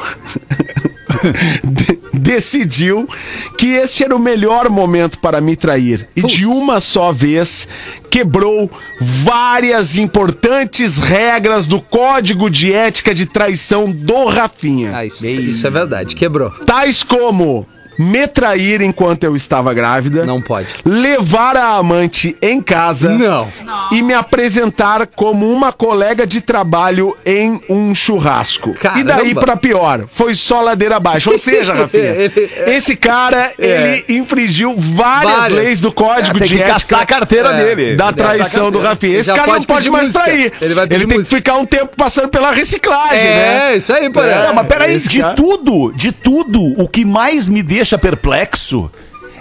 [1.64, 3.08] de- decidiu
[3.56, 6.08] que este era o melhor momento para me trair.
[6.14, 7.66] E de uma só vez
[8.10, 14.96] quebrou várias importantes regras do código de ética de traição do Rafinha.
[14.96, 16.50] Ah, isso, isso é verdade, quebrou.
[16.50, 17.66] Tais como
[17.98, 20.24] me trair enquanto eu estava grávida.
[20.24, 20.68] Não pode.
[20.84, 23.10] Levar a amante em casa.
[23.10, 23.48] Não.
[23.92, 28.72] E me apresentar como uma colega de trabalho em um churrasco.
[28.74, 29.00] Caramba.
[29.00, 31.30] E daí pra pior, foi só ladeira abaixo.
[31.30, 35.58] Ou seja, Rafinha, Ele- esse cara, ele infringiu várias, Várias.
[35.58, 37.96] leis do código É, tem de que ética caçar a carteira É, dele.
[37.96, 38.78] da Tem que traição do.
[38.78, 39.12] Rafinha.
[39.12, 40.24] Ele Esse já cara não pode pode pedir mais música.
[40.24, 40.52] trair.
[40.60, 41.36] Ele vai pedir tem que música.
[41.36, 43.72] ficar um tempo passando pela reciclagem, né?
[43.72, 44.42] É, isso aí, Porã.
[44.44, 48.90] Não, mas peraí, Esse de cara- tudo, de tudo, o que mais me deixa perplexo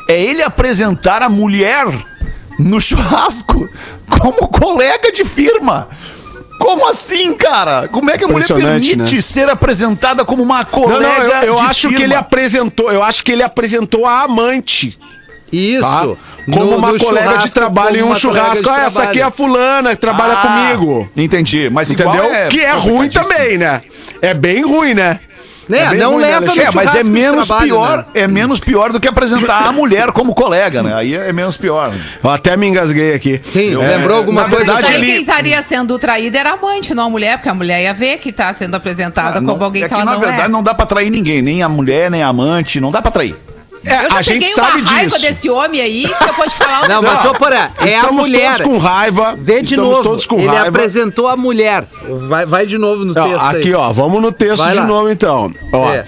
[0.08, 1.86] é ele apresentar a mulher
[2.60, 3.68] no churrasco
[4.22, 5.90] como colega de firma.
[6.60, 7.88] Como assim, cara?
[7.88, 9.22] Como é que a mulher permite né?
[9.22, 12.04] ser apresentada como uma Não, colega não, eu, eu de acho que firma?
[12.06, 14.98] ele apresentou, eu acho que ele apresentou a amante.
[15.52, 15.82] Isso.
[15.84, 16.02] Tá?
[16.46, 18.70] Como No- uma no colega de trabalho em um churrasco.
[18.70, 20.42] Ah, essa aqui é a fulana que trabalha Ah,
[20.76, 21.10] comigo.
[21.16, 22.50] Entendi, mas igual Entendeu?
[22.50, 23.82] que é ruim também, né?
[24.22, 25.20] É bem ruim, né?
[25.67, 25.89] Né?
[25.89, 26.80] bem não né, leva no Alexandre?
[26.80, 28.06] É, mas é menos trabalho, pior, né?
[28.13, 30.93] é menos pior do que apresentar a mulher como colega, né?
[30.93, 31.91] Aí é menos pior.
[32.23, 33.41] Eu até me engasguei aqui.
[33.45, 34.73] Sim, Eu- lembrou é, alguma na coisa?
[34.73, 37.82] verdade, ele- quem estaria sendo traída era a amante, não a mulher, porque a mulher
[37.84, 40.13] ia ver que tá sendo apresentada Ah, não- como alguém é que que, ela na
[40.13, 40.47] não verdade é.
[40.47, 43.36] não dá pra trair ninguém, nem a mulher, nem a amante, não dá pra trair.
[43.86, 45.22] É, Eu já a gente sabe uma raiva disso.
[45.28, 47.86] desse homem aí que eu vou te falar um Não, mas ô Porã, é a
[47.98, 48.58] Estamos mulher.
[48.58, 49.36] todos com raiva.
[49.40, 50.04] Vê de estamos novo.
[50.04, 50.68] todos com Ele raiva.
[50.70, 51.86] apresentou a mulher.
[52.28, 53.74] Vai, vai de novo no Não, texto aqui, aí.
[53.74, 54.86] ó, vamos no texto Vai de lá.
[54.86, 55.54] novo então.
[55.72, 55.92] Ó.
[55.94, 56.06] É.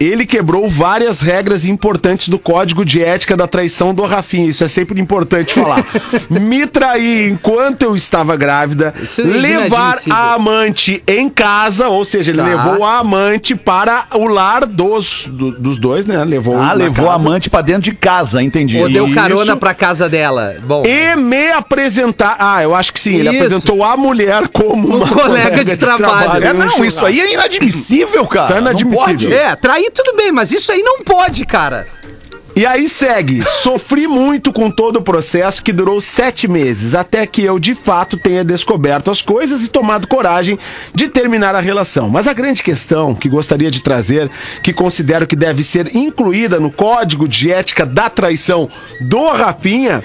[0.00, 4.48] Ele quebrou várias regras importantes do código de ética da traição do Rafinha.
[4.48, 5.84] Isso é sempre importante falar.
[6.30, 12.30] Me trair enquanto eu estava grávida, Isso é levar a amante em casa, ou seja,
[12.30, 12.44] ele Tá.
[12.46, 16.24] levou a amante para o lar dos, do- dos dois, né?
[16.24, 17.22] Levou Ah, levou a casa.
[17.28, 18.78] amante pra dentro de casa, entendi.
[18.78, 20.56] Ou deu carona pra casa dela.
[20.64, 22.36] Bom, E me apresentar.
[22.38, 23.16] Ah, eu acho que sim.
[23.16, 23.36] Ele Isso.
[23.44, 26.42] apresentou a mulher como uma colega de trabalho.
[26.46, 28.44] É, não, isso aí é inadmissível, cara.
[28.46, 29.04] Isso é Não inadmissível.
[29.06, 29.32] pode.
[29.34, 31.86] é, trair tudo bem, mas isso aí não pode, cara.
[32.60, 33.42] E aí segue.
[33.62, 38.18] Sofri muito com todo o processo que durou sete meses, até que eu de fato
[38.18, 40.58] tenha descoberto as coisas e tomado coragem
[40.94, 42.10] de terminar a relação.
[42.10, 44.30] Mas a grande questão que gostaria de trazer,
[44.62, 48.68] que considero que deve ser incluída no código de ética da traição
[49.00, 50.04] do Rafinha,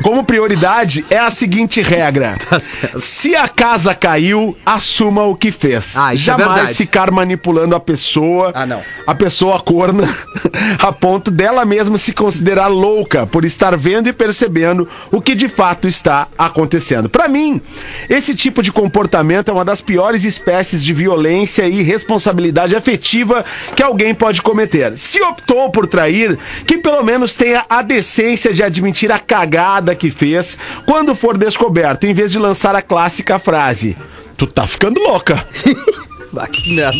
[0.00, 5.96] como prioridade, é a seguinte regra: Tá se a casa caiu, assuma o que fez.
[5.96, 6.74] Ah, é Jamais verdade.
[6.76, 8.80] ficar manipulando a pessoa Ah, não.
[9.08, 10.08] a pessoa corna
[10.78, 15.48] a ponto dela mesma se considerar louca por estar vendo e percebendo o que de
[15.48, 17.08] fato está acontecendo.
[17.08, 17.60] Pra mim,
[18.08, 23.82] esse tipo de comportamento é uma das piores espécies de violência e responsabilidade afetiva que
[23.82, 24.96] alguém pode cometer.
[24.96, 30.10] Se optou por trair, que pelo menos tenha a decência de admitir a cagada que
[30.10, 33.96] fez quando for descoberto, em vez de lançar a clássica frase:
[34.36, 35.46] Tu tá ficando louca.
[36.38, 36.96] Ah, que merda.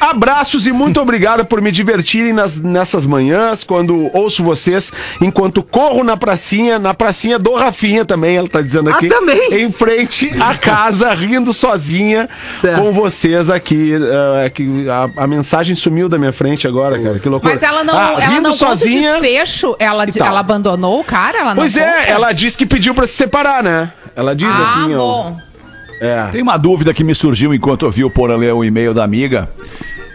[0.00, 6.02] Abraços e muito obrigado por me divertirem nas- nessas manhãs, quando ouço vocês, enquanto corro
[6.02, 9.06] na pracinha, na pracinha do Rafinha também, ela tá dizendo Ah, aqui.
[9.08, 9.54] também?
[9.62, 12.28] Em frente à casa, rindo sozinha
[12.60, 12.82] Certo.
[12.82, 13.92] com vocês aqui.
[14.54, 17.18] que a, a mensagem sumiu da minha frente agora, cara.
[17.18, 17.52] Que loucura.
[17.54, 19.20] Mas ela não, Ah, ela rindo não sozinha.
[19.20, 19.76] desfecho.
[19.78, 20.26] Ela, e tal.
[20.26, 21.38] ela abandonou o cara?
[21.38, 22.08] Ela não Pois é, conta?
[22.10, 23.92] ela disse que pediu pra se separar, né?
[24.16, 25.32] Ela diz Ah, aqui, ó.
[26.02, 26.26] É.
[26.32, 29.04] Tem uma dúvida que me surgiu enquanto eu vi o Porã ler o e-mail da
[29.04, 29.48] amiga.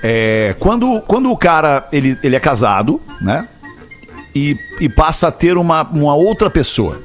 [0.04, 3.47] É, quando, quando o cara ele, ele é casado, né?
[4.36, 7.02] E, e passa a ter uma, uma outra pessoa.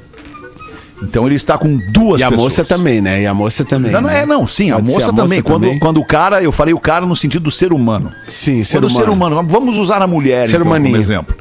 [1.01, 2.57] Então ele está com duas E a pessoas.
[2.57, 3.21] moça também, né?
[3.21, 3.91] E a moça também.
[3.91, 4.21] Não, não né?
[4.21, 5.41] é, não, sim, a moça, a moça também.
[5.41, 5.79] Quando, também.
[5.79, 8.11] quando o cara, eu falei o cara no sentido do ser humano.
[8.27, 9.35] Sim, ser Quando o ser humano.
[9.37, 11.35] humano, vamos usar a mulher Ser então, como exemplo.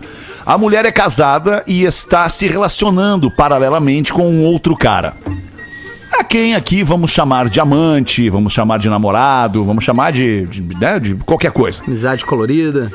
[0.45, 5.15] A mulher é casada e está se relacionando paralelamente com um outro cara.
[6.23, 10.63] A quem aqui vamos chamar de amante, vamos chamar de namorado, vamos chamar de, de,
[10.79, 11.83] né, de qualquer coisa.
[11.85, 12.93] Amizade colorida.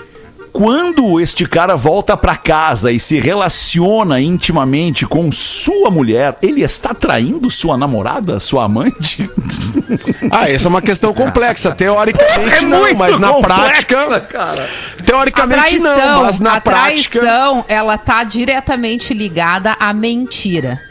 [0.54, 6.94] Quando este cara volta pra casa e se relaciona intimamente com sua mulher, ele está
[6.94, 9.30] traindo sua namorada, sua amante?
[10.32, 11.72] Ah, essa é uma questão complexa.
[11.72, 14.20] Teoricamente É não, muito mas na complexa, prática.
[14.22, 14.70] cara.
[15.00, 17.20] A Teoricamente traição, não, mas na a prática.
[17.20, 20.82] traição, ela tá diretamente ligada à mentira.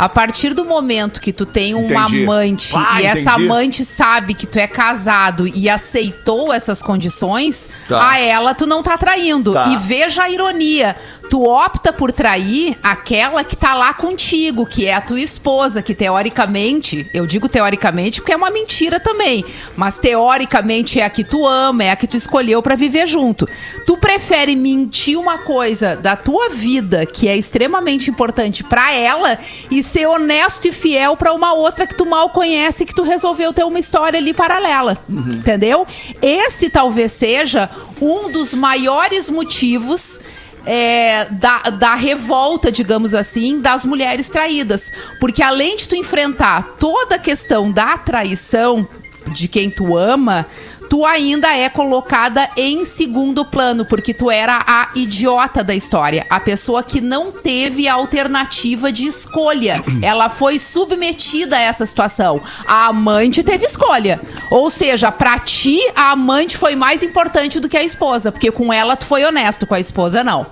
[0.00, 2.22] A partir do momento que tu tem uma Entendi.
[2.24, 3.44] amante Ah, e essa entendi.
[3.44, 8.08] amante sabe que tu é casado e aceitou essas condições, Tá.
[8.12, 9.52] a ela tu não tá traindo.
[9.52, 9.68] Tá.
[9.68, 10.96] E veja a ironia.
[11.30, 15.94] Tu opta por trair aquela que tá lá contigo, que é a tua esposa, que
[15.94, 19.44] teoricamente, eu digo teoricamente porque é uma mentira também,
[19.76, 23.48] mas teoricamente é a que tu ama, é a que tu escolheu pra viver junto.
[23.86, 29.38] Tu prefere mentir uma coisa da tua vida que é extremamente importante pra ela
[29.70, 33.52] e ser honesto e fiel pra uma outra que tu mal conhece, que tu resolveu
[33.52, 35.86] ter uma história ali paralela, entendeu?
[36.20, 40.18] Esse talvez seja um dos maiores motivos
[40.66, 44.92] é, da, da revolta, digamos assim, das mulheres traídas.
[45.18, 48.86] Porque além de tu enfrentar toda a questão da traição
[49.28, 50.46] de quem tu ama,
[50.90, 56.40] tu ainda é colocada em segundo plano, porque tu era a idiota da história, a
[56.40, 59.82] pessoa que não teve a alternativa de escolha.
[60.02, 62.42] Ela foi submetida a essa situação.
[62.66, 64.20] A amante teve escolha.
[64.50, 68.72] Ou seja, pra ti, a amante foi mais importante do que a esposa, porque com
[68.72, 70.44] ela tu foi honesto, com a esposa não.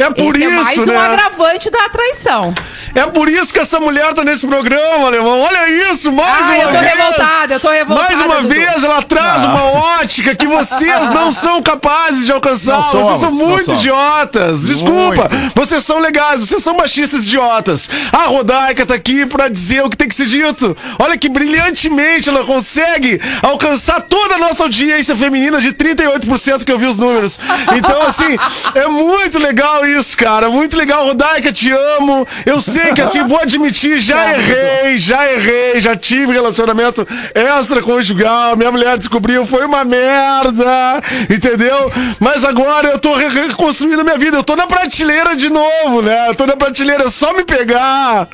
[0.00, 0.96] É por Esse é mais isso, um né?
[0.96, 2.54] agravante da traição.
[2.94, 5.40] É por isso que essa mulher tá nesse programa, alemão.
[5.40, 6.92] Olha isso, mais Ah, uma eu tô vez.
[6.92, 8.48] revoltada, eu tô revoltada, Mais uma Dudu.
[8.48, 12.72] vez ela traz uma ótica que vocês não são capazes de alcançar.
[12.72, 13.80] Não vocês somos, são não muito somos.
[13.80, 14.62] idiotas.
[14.62, 15.28] Desculpa.
[15.30, 15.52] Muito.
[15.54, 17.88] Vocês são legais, vocês são machistas idiotas.
[18.12, 20.76] A Rodaica tá aqui pra dizer o que tem que ser dito.
[20.98, 26.78] Olha que brilhantemente ela consegue alcançar toda a nossa audiência feminina de 38% que eu
[26.78, 27.38] vi os números.
[27.76, 28.36] Então, assim,
[28.74, 30.48] é muito legal isso, cara.
[30.48, 31.04] Muito legal.
[31.06, 32.26] Rodaica, te amo.
[32.46, 38.56] Eu sei que, assim, vou admitir, já errei, já errei, já tive relacionamento extraconjugal.
[38.56, 41.90] Minha mulher descobriu, foi uma merda, entendeu?
[42.18, 44.36] Mas agora eu tô re- reconstruindo a minha vida.
[44.36, 46.28] Eu tô na prateleira de novo, né?
[46.28, 48.28] Eu tô na prateleira, é só me pegar.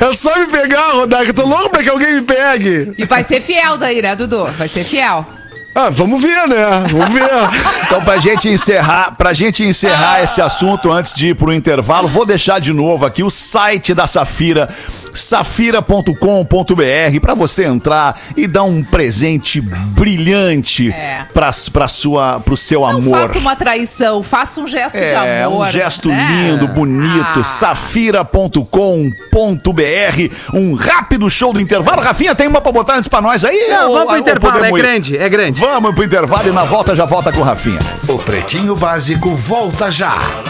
[0.00, 1.30] É só me pegar, Rodaica.
[1.30, 2.92] Eu tô louco pra que alguém me pegue.
[2.98, 4.44] E vai ser fiel daí, né, Dudu?
[4.58, 5.26] Vai ser fiel.
[5.74, 6.84] Ah, vamos ver, né?
[6.90, 7.30] Vamos ver.
[7.90, 12.24] Então, pra gente encerrar, pra gente encerrar esse assunto antes de ir pro intervalo, vou
[12.24, 14.68] deixar de novo aqui o site da Safira,
[15.12, 21.26] safira.com.br, pra você entrar e dar um presente brilhante É.
[21.32, 23.18] pra, pra sua, pro seu Não amor.
[23.20, 25.66] faça uma traição, faça um gesto de É, amor.
[25.66, 26.28] um gesto né?
[26.48, 27.44] lindo, bonito, Ah.
[27.44, 28.64] safira.com.br.
[30.54, 32.00] Um rápido show do intervalo.
[32.02, 33.68] Rafinha, tem uma pra botar antes pra nós aí?
[33.70, 35.60] Não, Ou- vamos pro intervalo, é grande, é grande.
[35.60, 37.78] Vamos pro intervalo e na volta já volta com o Rafinha.
[38.08, 40.49] O Pretinho Básico volta já.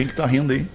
[0.00, 0.66] quem que tá rindo aí?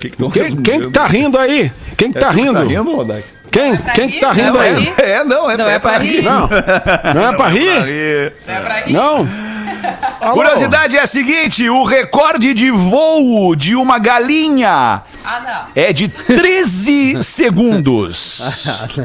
[0.00, 1.70] Que que tão Quem, quem que tá rindo aí?
[1.96, 2.52] Quem que tá É que rindo?
[2.54, 3.24] Tá rindo?
[3.52, 3.76] Quem?
[3.76, 4.12] pra Quem rir?
[4.14, 4.74] que tá rindo Não, é aí?
[4.80, 4.94] rir?
[4.98, 6.22] É, não, é, Não é pra rir?
[6.22, 6.48] Não.
[7.14, 7.84] Não é pra rir?
[7.84, 8.32] rir.
[8.48, 8.92] É pra rir?
[8.92, 9.28] Não.
[10.20, 10.34] Alô?
[10.34, 17.22] Curiosidade é a seguinte: o recorde de voo de uma galinha Ah, é de 13
[17.24, 18.42] segundos.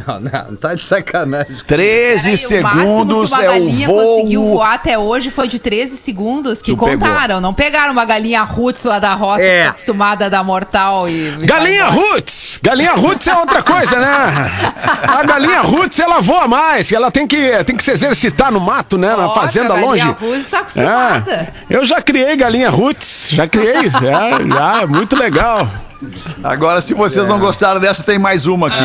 [0.07, 1.55] Não, não, tá de sacanagem.
[1.65, 4.51] 13 Peraí, o segundos que uma é o galinha conseguiu voo.
[4.57, 7.07] voar até hoje foi de 13 segundos, que Tu pegou.
[7.07, 7.41] contaram.
[7.41, 9.63] Não pegaram uma galinha roots lá da roça, É.
[9.65, 11.29] tá acostumada a dar mortal e...
[11.45, 11.85] Galinha.
[11.89, 12.59] Roots!
[12.61, 14.07] Galinha Roots é outra coisa, né?
[15.07, 18.97] A galinha Roots, ela voa mais, ela tem que, tem que se exercitar no mato,
[18.97, 19.09] né?
[19.09, 20.17] Na Nossa, fazenda a galinha longe.
[20.19, 21.31] roots tá acostumada.
[21.31, 25.67] É, eu já criei galinha Roots, já criei, já, já, é muito legal.
[26.41, 28.77] Agora, se vocês não gostaram dessa, tem mais uma aqui.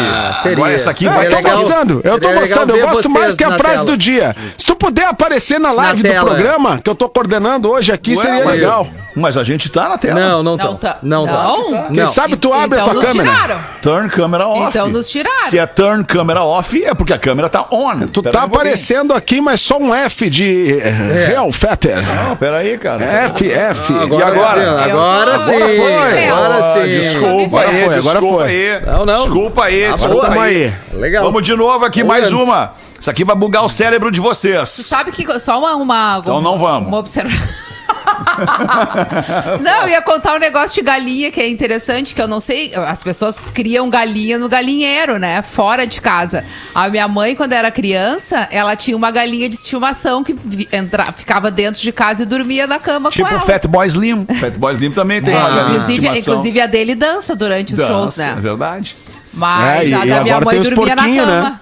[0.43, 0.57] teria.
[0.59, 1.57] Agora essa aqui É, vai Eu tô legal.
[1.57, 3.87] gostando, eu tô gostando, eu gosto mais que a na frase tela.
[3.87, 4.37] do dia.
[4.59, 8.17] Se tu puder aparecer na live do tela, programa, que eu tô coordenando hoje aqui,
[8.17, 8.89] Ué, seria legal.
[9.17, 10.19] Mas a gente tá na tela.
[10.19, 11.73] Não, não Não tá- Não, não?
[11.73, 11.93] tão.
[11.95, 13.31] Quem sabe tu abre então a tua nos câmera.
[13.31, 13.61] tiraram.
[13.81, 14.69] Turn câmera off.
[14.69, 15.51] Então nos tiraram.
[15.51, 18.07] Se é turn câmera off, é porque a câmera tá on.
[18.09, 21.27] Tu Pera tá um aparecendo aqui, mas só um F de é.
[21.29, 22.03] Real Fetter.
[22.05, 23.05] Não, peraí, cara.
[23.05, 23.93] F, F.
[23.95, 24.83] Agora, E agora?
[24.85, 25.59] Agora tô- sim.
[25.77, 26.29] foi.
[26.29, 26.89] Agora Ah, sim.
[27.01, 28.49] Desculpa Agora aí, foi, agora desculpa foi.
[28.49, 28.81] aí.
[28.87, 29.23] Não, não.
[29.25, 30.65] Desculpa aí, Tá desculpa Tamo aí.
[30.93, 30.99] aí.
[30.99, 31.25] Legal.
[31.25, 32.37] Vamos de novo aqui, mais Antes.
[32.37, 32.73] uma.
[32.99, 34.69] Isso aqui vai bugar o cérebro de vocês.
[34.71, 35.77] Sabe que só uma.
[35.77, 36.89] uma Então não vamos.
[36.89, 37.64] Uma observação.
[39.63, 42.73] não, eu ia contar um negócio de galinha que é interessante, que eu não sei.
[42.75, 45.43] As pessoas criam galinha no galinheiro, né?
[45.43, 46.45] Fora de casa.
[46.75, 50.37] A minha mãe, quando era criança, ela tinha uma galinha de estimação que
[50.73, 53.47] entra, ficava dentro de casa e dormia na cama Tipo com o ela.
[53.47, 54.27] Fat Boy Slim.
[54.41, 56.33] Fat Boy Slim também tem É, uma galinha de inclusive, estimação.
[56.35, 58.41] inclusive a dele dança durante os Dança, shows, É né?
[58.41, 58.97] verdade.
[59.33, 61.61] Mas É, e- a da minha mãe dormia na porquinhos, né?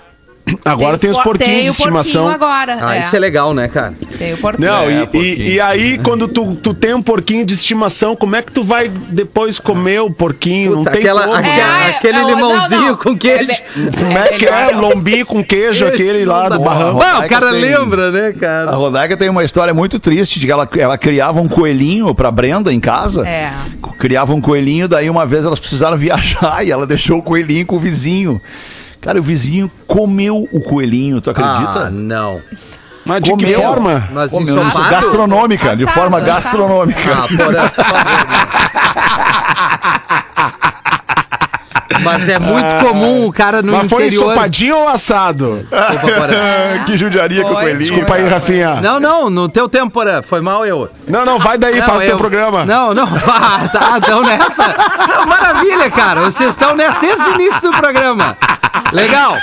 [0.65, 2.29] Agora tem os por- porquinhos tem de o porquinho estimação.
[2.29, 2.79] agora.
[2.81, 3.01] Ah, é.
[3.01, 3.95] isso é legal, né, cara?
[4.19, 4.69] Tem o porquinho.
[4.69, 5.47] Não, É, e- e, porquinho.
[5.49, 8.89] e aí, quando tu, tu tem um porquinho de estimação, como é que tu vai
[8.89, 10.71] depois comer o porquinho?
[10.77, 11.35] Puta, não tem aquela- como.
[11.37, 11.91] aquela- né?
[11.97, 12.97] aquele não, limãozinho não, não.
[12.97, 13.51] com queijo.
[13.99, 14.71] Como é que é?
[14.75, 16.59] Lombi com queijo, aquele lá do.
[16.61, 18.71] Rodaica Não, o cara tem- lembra, né, A cara?
[18.73, 22.73] Rodaica tem uma história muito triste de que ela, ela criava um coelhinho pra Brenda
[22.73, 23.27] em casa.
[23.27, 23.53] É.
[23.99, 27.77] Criava um coelhinho, daí uma vez elas precisaram viajar e ela deixou o coelhinho com
[27.77, 28.41] o vizinho.
[29.03, 31.87] Cara, o vizinho comeu o coelhinho, tu acredita?
[31.87, 32.41] Ah, não.
[33.05, 33.61] Mas de que Comeu.
[33.61, 34.09] forma?
[34.13, 34.91] Mas Comeu isso, ensopado?
[34.91, 37.01] gastronômica, de Assado, forma gastronômica.
[37.13, 37.55] Ah, por favor.
[42.03, 44.27] Mas é muito comum o cara no Mas foi interior.
[44.33, 45.67] ensopadinho ou assado?
[45.91, 46.85] Desculpa, Porã.
[46.87, 47.79] que judiaria com o Foi, coelhinho.
[47.91, 48.75] Desculpa aí, Rafinha.
[48.81, 50.23] Não, não, no teu tempo, Porã.
[50.23, 50.89] Foi mal eu.
[51.07, 52.65] Não, não, vai daí, Não, faz teu eu- programa.
[52.65, 53.09] Não, não.
[53.45, 54.75] Ah, tá, estão nessa.
[55.09, 56.21] Não, maravilha, cara.
[56.23, 58.37] Vocês estão nessa desde o início do programa.
[58.93, 59.37] Legal.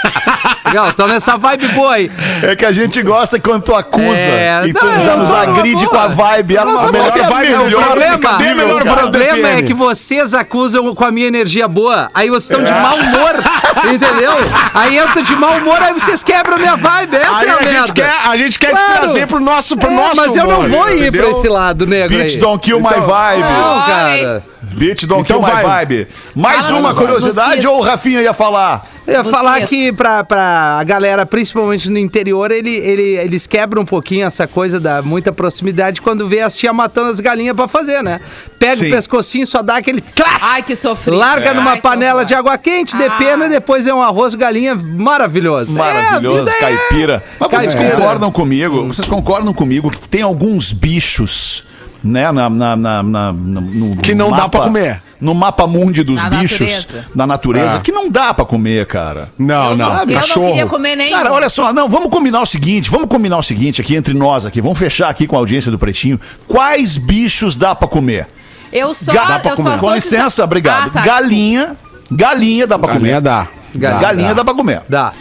[0.66, 2.12] Legal, estão nessa vibe boa aí.
[2.44, 5.36] É que a gente gosta quando tu acusa É, e tu não, já nos não,
[5.38, 5.90] agride boa.
[5.90, 6.58] com a vibe.
[6.58, 8.96] A nossa melhor vibe é a vibe é o melhor problema, possível, o cara.
[8.98, 12.10] problema é que vocês acusam com a minha energia boa.
[12.14, 13.36] Aí vocês estão de mau humor,
[13.94, 14.32] entendeu?
[14.74, 17.16] Aí tô de mau humor, aí vocês quebram a minha vibe.
[17.18, 17.94] Essa Aí é a, a gente merda.
[17.94, 19.00] quer, a gente quer te Claro.
[19.02, 21.30] trazer pro nosso, pro É, nosso mas eu não humor, vou ir entendeu?
[21.30, 22.38] pra esse lado negro Bitch aí.
[22.40, 23.42] don't kill my vibe.
[23.44, 24.44] Não, cara.
[24.62, 26.08] Bitch don't Então kill my vibe.
[26.36, 28.86] Mais Fala uma curiosidade ou o Rafinha ia falar?
[29.10, 33.82] Eu ia falar que pra, pra a galera, principalmente no interior, ele, ele, eles quebram
[33.82, 37.68] um pouquinho essa coisa da muita proximidade quando vê as tia matando as galinhas pra
[37.68, 38.20] fazer, né?
[38.58, 38.88] Pega Sim.
[38.88, 41.18] o pescocinho, só dá aquele clac, Ai, que sofrido.
[41.18, 43.48] larga numa Ai, panela de água quente, depena Ah.
[43.48, 45.76] e depois é um arroz galinha maravilhoso.
[45.76, 47.24] Maravilhoso, É, a vida é- caipira.
[47.40, 47.96] Mas vocês Caipira.
[47.98, 48.88] concordam comigo?
[48.88, 51.64] Vocês concordam comigo que tem alguns bichos,
[52.04, 55.02] né, na, na, na- na- no Que não dá pra comer.
[55.20, 57.06] No mapa mundi dos Na bichos, natureza.
[57.14, 57.80] da natureza, Ah.
[57.82, 59.28] que não dá pra comer, cara.
[59.38, 59.90] Não, Eu não.
[59.94, 60.48] não, eu não Cachorro.
[60.48, 61.18] queria comer nenhum.
[61.18, 64.46] Cara, olha só, não, vamos combinar o seguinte, vamos combinar o seguinte aqui entre nós
[64.46, 66.18] aqui, vamos fechar aqui com a audiência do Pretinho.
[66.48, 68.28] Quais bichos dá pra comer?
[68.72, 69.72] Eu só, Ga- dá pra eu comer.
[69.74, 70.88] só Com licença, desa- obrigado.
[70.88, 71.02] Ah, tá.
[71.02, 71.76] Galinha,
[72.10, 73.22] galinha dá pra Galinha comer.
[73.22, 73.48] dá.
[73.76, 74.02] Galinha.
[74.02, 74.82] Galinha dá pra comer.
[74.88, 75.12] Dá.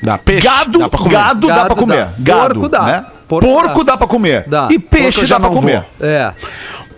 [0.00, 0.16] Dá.
[0.18, 0.44] Peixe.
[0.46, 1.10] Gado, dá pra comer.
[1.14, 2.04] gado, dá Gado pra comer.
[2.04, 2.12] dá.
[2.20, 2.82] Gado, Porco dá.
[2.84, 3.04] né?
[3.28, 3.92] Porco Porco, dá.
[3.92, 3.98] dá.
[3.98, 4.44] pra comer.
[4.48, 4.68] Dá.
[4.70, 5.84] E peixe dá pra comer.
[6.00, 6.32] É.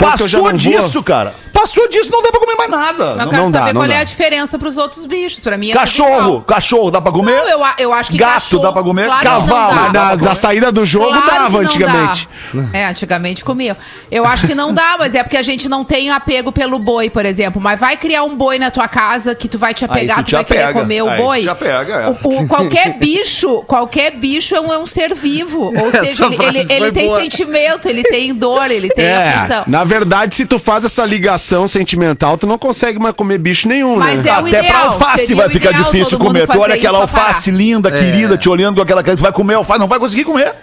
[0.00, 0.80] Porco eu já Passou não vou.
[0.82, 1.34] disso, cara.
[1.52, 3.14] Passou disso, não dá pra comer mais nada.
[3.16, 4.00] Mas eu Não- quero não dá, saber não qual é dá.
[4.00, 5.42] a diferença pros outros bichos.
[5.42, 7.36] Pra mim é Cachorro, cachorro dá pra comer?
[7.36, 9.06] Não, eu, eu acho que Gato cachorro, dá pra comer?
[9.06, 9.92] claro Cavalo dá.
[9.92, 12.28] Na, na saída do jogo Claro dava não antigamente.
[12.54, 12.78] dá.
[12.78, 13.76] É, antigamente comia.
[14.10, 17.10] Eu acho que não dá, mas é porque a gente não tem apego pelo boi,
[17.10, 17.60] por exemplo.
[17.60, 20.26] Mas vai criar um boi na tua casa que tu vai te apegar, tu tu,
[20.28, 20.80] te vai querer apega.
[20.80, 21.40] comer o Aí tu boi.
[21.42, 22.06] te apega, é.
[22.08, 25.64] O- o- qualquer bicho, qualquer bicho é um, é um ser vivo.
[25.64, 27.20] Ou Essa seja, ele, frase ele, foi ele tem boa.
[27.20, 29.64] sentimento, ele tem dor, ele tem É, aflição.
[29.66, 33.96] na verdade, se tu faz essa ligação sentimental, tu não consegue mais comer bicho nenhum,
[33.96, 34.30] Mas né?
[34.30, 36.46] é o Até pra ideal, alface seria vai ficar ideal difícil comer.
[36.46, 37.92] Tu olha aquela pra alface linda, É.
[37.92, 40.54] querida, te olhando com aquela cara, tu vai comer alface, não vai conseguir comer.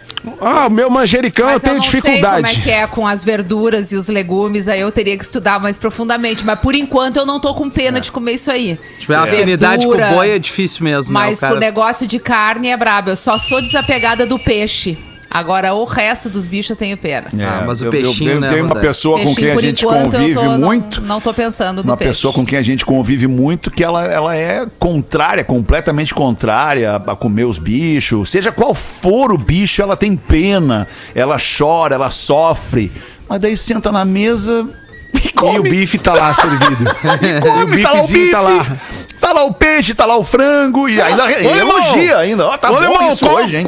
[0.42, 2.62] Ah, o meu manjericão eu Mas tenho não sei como é dificuldade.
[2.62, 6.46] que é com as verduras e os legumes, aí eu teria que estudar mais profundamente.
[6.46, 8.78] Mas por enquanto eu não tô com pena de comer isso aí.
[8.96, 11.20] Se tiver afinidade com Verdura, o boi é difícil mesmo, né?
[11.20, 13.10] Mas O cara- o negócio de carne é brabo.
[13.12, 14.98] Eu só sou desapegada do peixe.
[15.38, 17.28] Agora o resto dos bichos eu tenho pena.
[17.42, 18.88] Ah, mas o eu, peixinho, eu, né, eu tenho uma Rodaica?
[18.88, 21.02] pessoa com Peixinho, quem a gente enquanto, convive tô- não- muito.
[21.02, 22.10] Não, tô pensando no Uma peixe.
[22.14, 27.16] pessoa com quem a gente convive muito que ela, ela é contrária, completamente contrária a
[27.16, 28.32] comer os bichos.
[28.32, 32.92] Seja qual for o bicho, ela tem pena, ela chora, ela sofre.
[33.30, 34.68] Mas daí senta na mesa
[35.14, 35.60] e E come.
[35.60, 36.84] o bife tá lá servido.
[37.22, 38.78] e come, o tá lá o bifezinho bife, tá lá.
[39.22, 41.78] tá lá o peixe, tá lá o frango e ainda e irmão!
[41.78, 42.48] elogia ainda.
[42.48, 43.68] Ó, tá Ô, bom irmão, isso hoje, hein?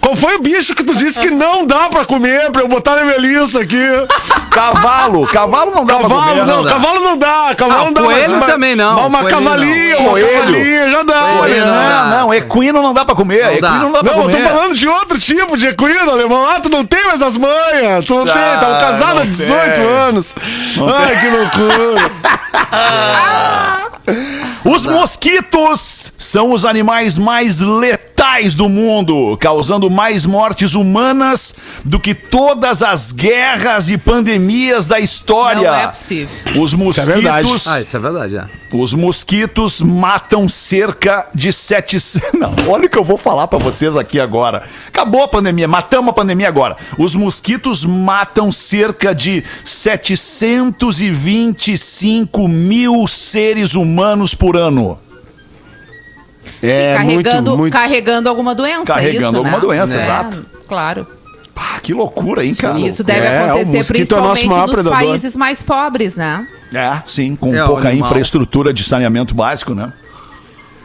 [0.00, 2.96] Qual foi o bicho que tu disse que não dá pra comer, pra eu botar
[2.96, 3.76] na minha lista aqui?
[4.50, 6.46] Cavalo, cavalo não dá pra Cavalo comer.
[6.46, 6.72] não, dá.
[6.72, 8.00] cavalo não dá, cavalo Ah, não dá.
[8.02, 10.06] coelho mas- também não, Mas uma cavalinha, não.
[10.08, 11.20] uma cavalinha já dá.
[11.38, 12.04] Coelho Não, não dá.
[12.18, 13.44] não, equino não dá pra comer.
[13.44, 13.70] Não equino dá.
[13.78, 14.42] não dá pra Não, eu comer.
[14.42, 16.44] tô falando de outro tipo de equino, alemão.
[16.44, 18.04] Ah, tu não tem mais as manhas.
[18.04, 19.84] Tu não tem, Ah, tava casado há não 18 tem.
[19.86, 20.34] anos.
[20.96, 22.10] Ai, que loucura.
[24.64, 28.09] Os mosquitos são os animais mais letais
[28.54, 31.54] do mundo, causando mais mortes humanas
[31.84, 35.70] do que todas as guerras e pandemias da história.
[35.70, 36.28] Não é possível.
[36.62, 37.48] Os é verdade.
[37.48, 38.44] mosquitos, Ah, isso é verdade, é.
[38.72, 42.20] os mosquitos matam cerca de 700.
[42.38, 44.64] Não, olha o que eu vou falar pra vocês aqui agora.
[44.88, 46.76] Acabou a pandemia, matamos a pandemia agora.
[46.98, 54.98] Os mosquitos matam cerca de 725 mil seres humanos por ano.
[56.62, 57.72] É, carregando, muito, muito.
[57.72, 59.60] carregando alguma doença, Carregando isso, alguma né?
[59.60, 60.46] doença, É, exato.
[60.68, 61.06] Claro.
[61.54, 62.78] Pá, que loucura, hein, cara?
[62.78, 64.98] Isso deve É, acontecer é nosso principalmente maior nos predador.
[64.98, 66.46] países mais pobres, né?
[66.72, 69.92] É, sim, com É, pouca infraestrutura de saneamento básico, né?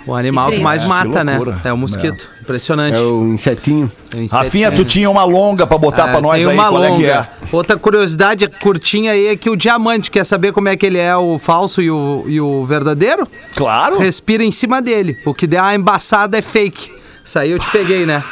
[0.07, 0.63] O animal que, triste.
[0.63, 1.39] mais É, mata, que né?
[1.63, 2.29] É o mosquito.
[2.41, 2.95] Impressionante.
[2.95, 3.91] É o insetinho.
[4.11, 4.71] É um inseto- Rafinha, é.
[4.71, 6.91] tu tinha uma longa pra botar É, pra nós tem aí, uma qual é que
[6.93, 7.07] longa.
[7.07, 7.27] é?
[7.51, 11.15] Outra curiosidade curtinha aí é que o diamante quer saber como é que ele é
[11.15, 13.27] o falso e o, e o verdadeiro?
[13.55, 13.97] Claro.
[13.97, 15.17] Respira em cima dele.
[15.25, 16.91] O que der uma embaçada é fake.
[17.23, 18.23] Isso aí eu te peguei, né?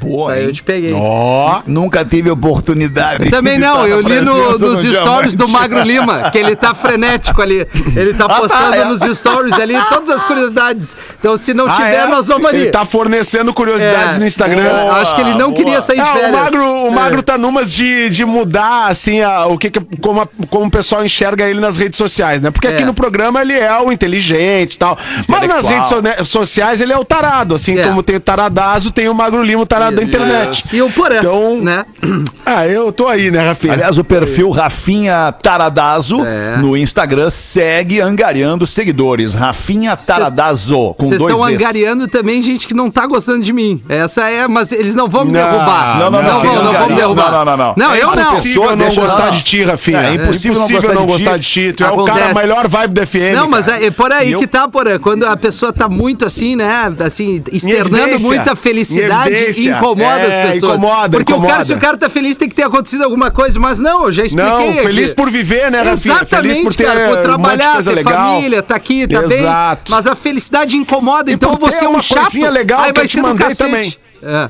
[0.00, 0.92] Boa, Isso aí eu te peguei.
[0.94, 1.60] Ó.
[1.66, 3.30] Nunca tive oportunidade.
[3.30, 5.52] Também de não, eu li no- nos do stories do diamante.
[5.70, 7.66] Magro Lima, que ele tá frenético ali.
[7.96, 8.84] Ele tá tá, postando é.
[8.84, 10.96] nos stories ali todas as curiosidades.
[11.18, 12.06] Então, se não Ah, tiver, é?
[12.06, 12.62] nós vamos ali.
[12.62, 14.18] Ele tá fornecendo curiosidades É.
[14.18, 14.62] no Instagram.
[14.64, 15.54] É, acho que ele não boa.
[15.54, 16.30] queria sair de Ah, férias.
[16.30, 16.90] o Magro, o É.
[16.90, 20.70] Magro tá numas de, de mudar, assim, a- o que, que como, a- como o
[20.70, 22.50] pessoal enxerga ele nas redes sociais, né?
[22.50, 22.86] Porque aqui É.
[22.86, 24.96] no programa ele é o inteligente e tal.
[25.28, 27.82] Mas nas redes so- né, sociais ele é o tarado, assim É.
[27.84, 30.64] como tem o taradazo, tem o Magro Lima, o tarado da internet.
[30.72, 31.84] E o Porã, Então- né?
[32.44, 33.72] Ah, eu tô aí, né, Rafinha?
[33.72, 36.56] Aliás, o perfil Rafinha Taradazo É.
[36.56, 39.32] no Instagram segue angariando seguidores.
[39.32, 43.80] Rafinha Taradazo, com Vocês dois estão angariando também gente que não tá gostando de mim.
[43.88, 45.98] Essa é, mas eles não vão me Não, derrubar.
[46.00, 47.30] não, não, não, vão, não vão me derrubar.
[47.30, 47.74] Não, não, não, não.
[47.76, 48.12] Não, É eu não.
[48.14, 49.32] impossível Impossível não deixa- gostar não.
[49.32, 49.98] de ti, Rafinha.
[50.02, 51.40] É, impossível não gostar não de gostar ti.
[51.40, 51.72] de ti.
[51.74, 53.34] Tu é o cara melhor vibe da FM.
[53.36, 54.98] Não, mas é, é por aí que tá, Porã.
[54.98, 56.92] Quando a pessoa tá muito assim, né?
[57.04, 59.32] Assim, externando muita felicidade.
[59.76, 60.72] Incomoda É, as pessoas.
[60.74, 61.64] incomoda, Porque o cara, incomoda.
[61.64, 63.58] se o cara tá feliz, tem que ter acontecido alguma coisa.
[63.60, 64.50] Mas não, eu já expliquei.
[64.76, 66.14] Não, feliz por viver, né, Rafinha?
[66.16, 68.34] Exatamente, Feliz por ter cara, um por trabalhar, coisa ter legal.
[68.34, 69.38] família, tá aqui, tá bem.
[69.40, 69.90] Exato.
[69.90, 72.38] Mas a felicidade incomoda, E então você é um chato.
[72.50, 73.58] legal aí que vai ser do cacete.
[73.58, 73.96] também.
[74.22, 74.48] É.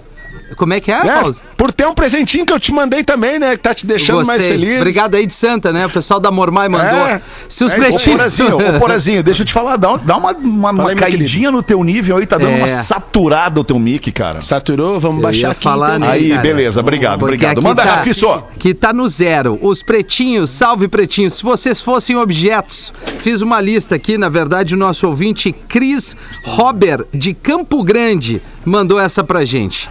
[0.57, 1.43] Como é que é, É, Fausto?
[1.57, 3.53] por ter um presentinho que eu te mandei também, né?
[3.57, 4.53] Que tá te deixando mais Gostei.
[4.59, 4.77] feliz.
[4.79, 5.87] Obrigado aí de Santa, né?
[5.87, 7.07] O pessoal da Mormai mandou.
[7.07, 7.21] É.
[7.49, 7.81] Se os É aí.
[7.81, 8.17] Ô, pretinhos...
[8.17, 11.83] Porazinho, ô, Porazinho, deixa eu te falar, dá, dá uma, uma, uma caidinha no teu
[11.83, 12.57] nível aí, tá dando É.
[12.57, 14.43] uma saturada o teu mic, cara.
[14.43, 15.63] Saturou, vamos Eu baixar ia aqui.
[15.63, 16.09] falar então.
[16.11, 16.43] nele, Aí, cara.
[16.43, 17.63] beleza, obrigado, Porque obrigado.
[17.63, 18.43] Manda, tá- Rafiço.
[18.59, 19.59] Que tá no zero.
[19.63, 21.35] Os pretinhos, salve pretinhos.
[21.35, 27.05] Se vocês fossem objetos, fiz uma lista aqui, na verdade, o nosso ouvinte Cris Robert,
[27.13, 29.89] de Campo Grande, mandou essa pra gente.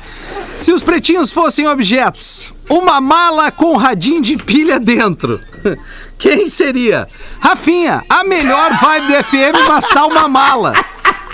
[0.62, 5.40] Se os pretinhos fossem objetos, uma mala com radinho de pilha dentro.
[6.20, 7.08] Quem seria?
[7.40, 10.74] Rafinha, a melhor vibe do FM, mas tá uma mala.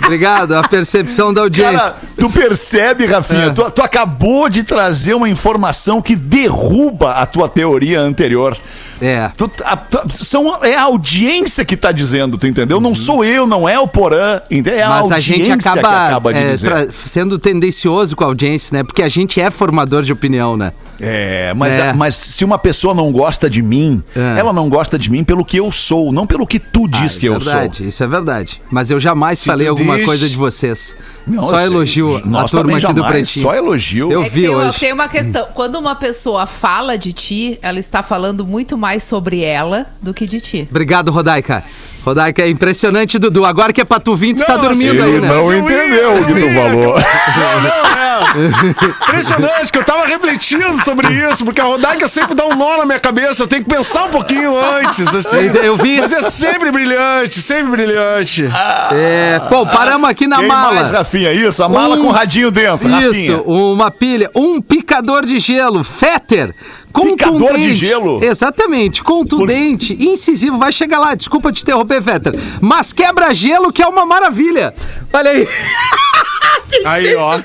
[0.02, 1.78] Obrigado, a percepção da audiência.
[1.78, 3.50] Cara, tu percebe, Rafinha, É.
[3.50, 8.56] tu, tu acabou de trazer uma informação que derruba a tua teoria anterior.
[9.00, 9.30] É.
[9.36, 12.78] Tu- a- tu- são, é a audiência que tá dizendo, tu entendeu?
[12.78, 12.82] Uhum.
[12.82, 14.80] Não sou eu, não é o Porã, entendeu?
[14.80, 18.84] É a Mas a gente acaba, acaba de é, sendo tendencioso com a audiência, né?
[18.84, 20.72] Porque a gente é formador de opinião, né?
[21.00, 21.92] É, mas, É.
[21.92, 24.38] mas se uma pessoa não gosta de mim, É.
[24.40, 27.20] ela não gosta de mim pelo que eu sou, não pelo que tu diz Ah,
[27.20, 28.60] que é eu verdade, isso é verdade.
[28.70, 30.96] Mas eu jamais falei tu alguma diz- coisa de vocês.
[31.26, 33.46] Não, só elogio a turma aqui do jamais, Pretinho.
[33.46, 34.10] Só elogio.
[34.10, 34.80] Eu É vi tem, hoje.
[34.80, 35.46] tem uma questão.
[35.54, 40.26] Quando uma pessoa fala de ti, ela está falando muito mais sobre ela do que
[40.26, 40.66] de ti.
[40.70, 41.62] Obrigado, Rodaica.
[42.08, 43.44] Rodaica, é impressionante, Dudu.
[43.44, 45.28] Agora que é pra tu vir, tu tá Não, dormindo assim, aí, né?
[45.28, 46.94] não entendeu o que tu falou.
[49.08, 52.84] Impressionante que eu tava refletindo sobre isso, porque a Rodaica sempre dá um nó na
[52.84, 53.42] minha cabeça.
[53.42, 55.50] Eu tenho que pensar um pouquinho antes, assim.
[55.62, 56.00] Eu- vi.
[56.00, 58.48] Mas é sempre brilhante, sempre brilhante.
[58.92, 60.74] É, pô, paramos aqui na Quem mala.
[60.74, 61.32] mais, Rafinha?
[61.32, 63.42] Isso, a mala Um- com radinho dentro, Isso, Rafinha.
[63.42, 66.54] uma pilha, um picador de gelo, Fetter.
[66.92, 67.24] Contundente.
[67.24, 68.24] Picador de gelo?
[68.24, 70.58] Exatamente, contundente, incisivo.
[70.58, 72.34] Vai chegar lá, desculpa te interromper, Fetter.
[72.60, 74.74] Mas quebra-gelo que é uma maravilha.
[75.12, 75.48] Olha aí.
[76.84, 77.40] Aí, ó.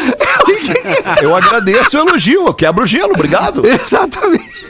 [1.22, 3.66] Eu agradeço o elogio, eu quebro o gelo, obrigado.
[3.66, 4.65] Exatamente.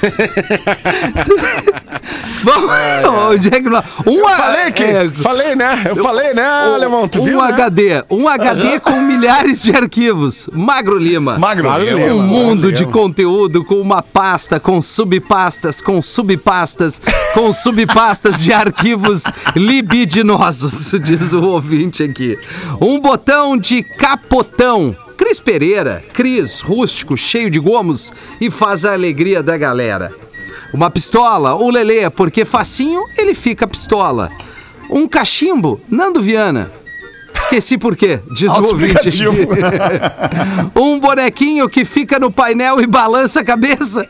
[2.42, 3.84] Bom, onde é que nós...
[4.06, 4.82] Uma, Falei que.
[4.82, 5.84] é, Falei, né?
[5.88, 7.06] Eu falei, né, Alemão?
[7.06, 7.40] Tu um viu?
[7.40, 7.48] né?
[7.48, 10.48] HD, um HD com milhares de arquivos.
[10.52, 11.38] Magro Lima.
[11.38, 11.98] Magro, Magro Lima.
[11.98, 12.14] Lima.
[12.14, 12.78] Um mundo Lima.
[12.78, 17.00] de conteúdo com uma pasta, com subpastas, com subpastas,
[17.34, 19.24] com subpastas de arquivos
[19.54, 22.38] libidinosos, diz o ouvinte aqui.
[22.80, 24.96] Um botão de capotão.
[25.20, 28.10] Cris Pereira, Cris, rústico, cheio de gomos
[28.40, 30.10] e faz a alegria da galera.
[30.72, 34.30] Uma pistola, o Lelê, porque facinho ele fica pistola.
[34.90, 36.72] Um cachimbo, Nando Viana.
[37.34, 39.10] Esqueci por quê, diz o ouvinte.
[40.74, 44.08] um bonequinho que fica no painel e balança a cabeça.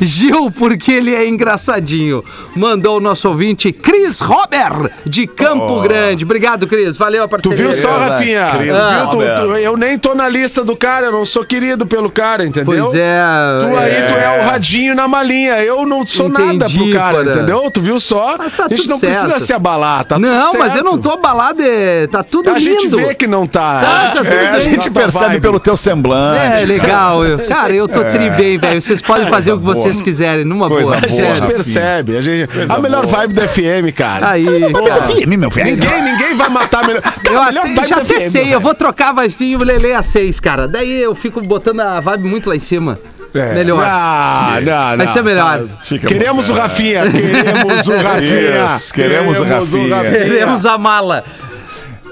[0.00, 2.24] Gil, porque ele é engraçadinho.
[2.54, 6.24] Mandou o nosso ouvinte Cris Robert, de Campo Grande.
[6.24, 6.96] Obrigado, Cris.
[6.96, 7.56] Valeu a Tu parceria.
[7.56, 8.46] viu só, Rafinha?
[8.58, 8.74] Viu?
[9.10, 12.44] Tu- tu- eu nem tô na lista do cara, eu não sou querido pelo cara,
[12.44, 12.64] entendeu?
[12.64, 13.20] Pois é.
[13.60, 14.02] Tu aí, é.
[14.02, 15.54] tu é o radinho na malinha.
[15.62, 17.32] Eu não sou nada Entendi, pro cara, Porã.
[17.34, 17.70] entendeu?
[17.70, 18.36] Tu viu só?
[18.38, 19.20] Mas tá a gente tudo não certo.
[19.20, 21.62] precisa se abalar, tá Não, tudo mas eu não tô abalado.
[21.62, 22.96] é- Tá tudo A gente lindo.
[22.98, 23.80] vê que não tá.
[23.80, 25.40] Tá, tá tudo É, a gente Tá percebe vibe.
[25.42, 26.62] pelo teu semblante.
[26.62, 27.24] É, legal.
[27.24, 28.80] Eu- cara, eu tô tri bem, velho.
[28.80, 29.74] Vocês podem fazer o que boa.
[29.76, 31.00] vocês quiserem, numa Coisa boa.
[31.00, 31.06] boa.
[31.06, 32.16] A gente percebe.
[32.16, 33.16] A, gente, a melhor boa.
[33.18, 34.30] vibe do FM, cara.
[34.30, 35.02] Aí, cara.
[35.02, 35.70] Firme, meu velho.
[35.70, 37.02] Ninguém, ninguém vai matar a melhor.
[37.30, 39.56] Eu a melhor até, vibe já até FM, sei, eu vou trocar a vozinha e
[39.56, 40.68] o Lele a 6, cara.
[40.68, 42.98] Daí eu fico botando a vibe muito lá em cima.
[43.34, 43.52] É.
[43.54, 43.82] Melhor.
[43.84, 44.96] Ah, não, não.
[44.98, 45.64] Vai ser melhor.
[45.82, 46.58] Fica Queremos o bom.
[46.60, 48.76] Rafinha, queremos o Rafinha.
[48.76, 50.00] Isso, queremos o Rafinha.
[50.02, 51.24] Queremos a mala.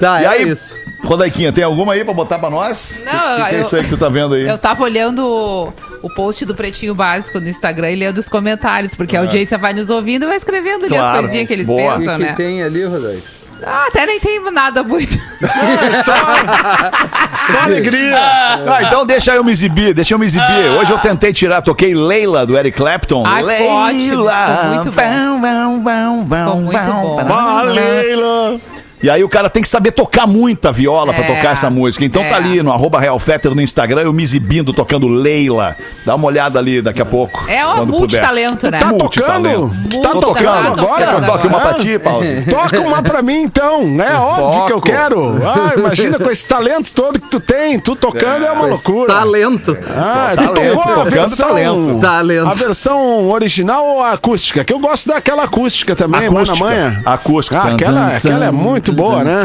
[0.00, 0.74] Tá, E é aí, isso.
[1.04, 2.98] Rodaiquinha, tem alguma aí pra botar pra nós?
[3.04, 4.46] Não, O que, que é eu- isso aí que tu tá vendo aí?
[4.46, 5.72] Eu tava olhando o,
[6.02, 9.72] o post do Pretinho Básico no Instagram e lendo os comentários, porque a audiência vai
[9.72, 10.98] nos ouvindo e vai escrevendo ali É.
[10.98, 11.14] Claro.
[11.14, 11.82] as coisinhas que eles Boa.
[11.82, 12.32] O que, pensam, que né?
[12.34, 13.22] tem ali, Rodaico?
[13.64, 15.12] Ah, até nem tem nada muito.
[16.04, 18.14] Só alegria.
[18.16, 20.70] Ah, então deixa eu me exibir, deixa eu me exibir.
[20.80, 23.22] Hoje eu tentei tirar, toquei Leila do Eric Clapton.
[23.26, 23.86] Ai, ótimo,
[24.24, 24.46] Leila.
[24.58, 25.40] ficou muito bom.
[25.40, 27.62] Bam, bam, bam, Ficou muito bom.
[27.72, 28.60] Leila.
[29.02, 32.04] E aí o cara tem que saber tocar muita viola pra É, tocar essa música.
[32.04, 32.28] Então é.
[32.28, 35.76] tá ali no arroba Fetter no Instagram, eu me exibindo tocando Leila.
[36.06, 37.44] Dá uma olhada ali daqui a pouco.
[37.48, 38.78] É um multitalento, né?
[38.78, 39.70] Tá Multitalento.
[39.90, 40.02] tocando?
[40.02, 41.20] Tá tocando tá agora?
[41.22, 42.42] Toque uma pra ti, Pause.
[42.48, 43.82] Toca uma pra mim, então.
[44.00, 45.36] É óbvio que eu quero.
[45.44, 47.80] Ah, imagina com esse talento todo que tu tem.
[47.80, 49.12] Tu tocando é, uma loucura.
[49.12, 49.76] Talento.
[49.96, 52.00] Ah, Talento, tu tocou a tocando versão, talento.
[52.00, 52.48] Talento.
[52.48, 54.64] A versão original ou a acústica?
[54.64, 56.58] Que eu gosto daquela acústica também, Acústica.
[56.64, 57.00] Manha.
[57.04, 57.58] Acústica.
[57.58, 59.42] Ah, aquela, aquela é muito boa, né?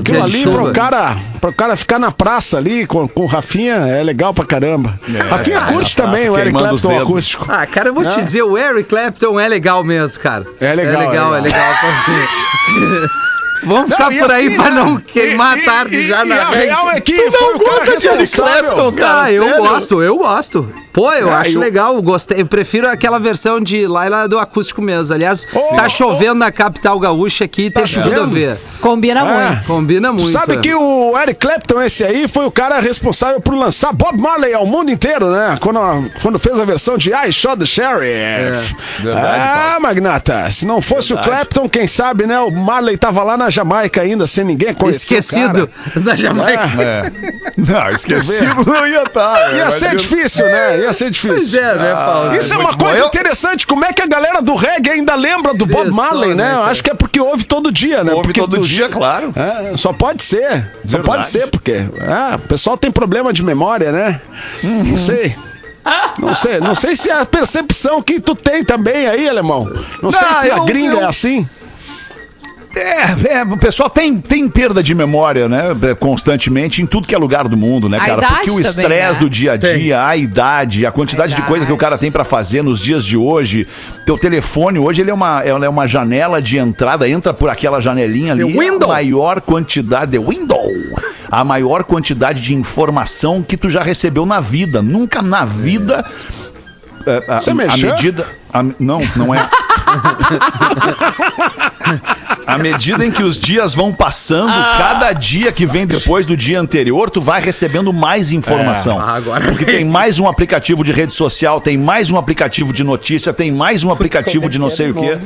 [0.00, 3.26] Aquilo Dia de ali pro cara, pro cara ficar na praça ali com, com o
[3.26, 4.98] Rafinha é legal pra caramba.
[5.30, 7.46] Rafinha é, curte também o Eric Clapton acústico.
[7.48, 8.24] Ah, cara, eu vou te Não.
[8.24, 10.44] dizer, o Eric Clapton é legal mesmo, cara.
[10.60, 11.60] É legal, É legal, é é legal.
[13.64, 14.76] Vamos ficar e por aí assim, pra né?
[14.76, 17.58] não queimar E- a tarde e- já e na a real é que foi o
[17.60, 18.32] cara gosta de Eric.
[18.36, 19.22] Clapton, cara?
[19.22, 19.58] Ah, eu sério?
[19.58, 20.68] gosto, eu gosto.
[20.94, 22.40] Pô, eu Ah, acho eu- legal, gostei.
[22.40, 25.12] Eu prefiro aquela versão de Laila do acústico mesmo.
[25.12, 28.30] Aliás, Ô, tá chovendo na capital gaúcha aqui, tem tudo a chovendo?
[28.30, 28.58] ver.
[28.80, 29.48] Combina É.
[29.48, 29.66] muito.
[29.66, 30.30] Combina Tu muito.
[30.30, 30.56] sabe é.
[30.58, 34.64] que o Eric Clapton, esse aí, foi o cara responsável por lançar Bob Marley ao
[34.66, 35.58] mundo inteiro, né?
[35.60, 35.80] Quando,
[36.22, 38.74] quando fez a versão de I Shot the Sheriff.
[39.02, 39.26] Verdade,
[39.76, 42.38] ah, Magnata, se não fosse o Clapton, quem sabe, né?
[42.38, 46.00] O Marley tava lá na Jamaica ainda, sem ninguém conhecer Esquecido o cara.
[46.00, 46.70] da Jamaica.
[46.82, 47.12] É.
[47.56, 49.54] Não, esquecido não ia estar.
[49.54, 50.83] Ia ser difícil, né?
[50.84, 51.36] Ia ser difícil.
[51.36, 52.34] Pois é, né, Paulo?
[52.36, 52.84] Isso é uma bom.
[52.84, 55.94] coisa Eu- interessante, como é que a galera do reggae ainda lembra do Bob só,
[55.94, 56.52] Marley, né?
[56.52, 56.70] Eu cara?
[56.70, 58.12] acho que é porque ouve todo dia, né?
[58.12, 59.32] Ouve porque todo do- dia, claro.
[59.36, 60.48] É, só pode ser.
[60.86, 61.04] Só Verdade.
[61.04, 64.20] pode ser, porque é, o pessoal tem problema de memória, né?
[64.62, 64.84] Uhum.
[64.84, 65.34] Não sei.
[66.18, 69.64] Não sei, não sei se é a percepção que tu tem também aí, alemão.
[70.02, 71.46] Não, sei Não, se a eu- gringa eu- é assim.
[72.76, 75.62] É, é, o pessoal tem, tem perda de memória, né?
[75.90, 78.18] é, Constantemente em tudo que é lugar do mundo, né, A cara?
[78.18, 79.18] idade Porque o estresse né?
[79.20, 82.10] do dia a dia, a idade, a quantidade A de coisa que o cara tem
[82.10, 83.66] pra fazer nos dias de hoje.
[84.04, 87.80] Teu telefone hoje ele é uma, ele é uma janela de entrada, entra por aquela
[87.80, 88.44] janelinha ali.
[88.44, 88.90] The window.
[88.90, 90.64] A maior quantidade de window.
[91.30, 94.82] A maior quantidade de informação que tu já recebeu na vida.
[94.82, 96.04] Nunca na vida.
[97.06, 97.90] é, a, Você a mexeu?
[97.90, 98.26] medida.
[98.52, 99.48] a- não, não é.
[102.46, 106.60] À medida em que os dias vão passando, cada dia que vem depois do dia
[106.60, 108.98] anterior, tu vai recebendo mais informação.
[109.00, 112.84] Ah, agora Porque tem mais um aplicativo de rede social, tem mais um aplicativo de
[112.84, 115.18] notícia, tem mais um aplicativo de não sei o quê.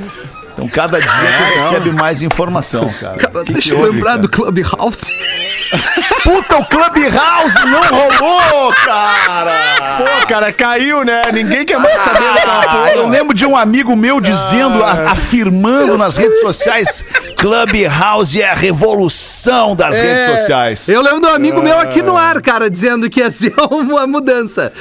[0.59, 3.16] Então cada dia tu recebe mais informação, cara.
[3.16, 4.22] Cara, Que deixa que eu houve, lembrar cara?
[4.22, 5.06] do Clubhouse.
[6.24, 9.98] Puta, o Clubhouse não rolou, cara!
[9.98, 11.22] Pô, cara, caiu, né?
[11.32, 15.96] Ninguém quer mais saber daquela Ah, eu lembro de um amigo meu dizendo, a- afirmando
[15.96, 17.04] nas redes sociais,
[17.39, 20.89] Clubhouse é a revolução das redes sociais.
[20.89, 23.55] É, Eu lembro de um amigo meu aqui no ar, cara, dizendo que ia ser
[23.70, 24.72] uma mudança.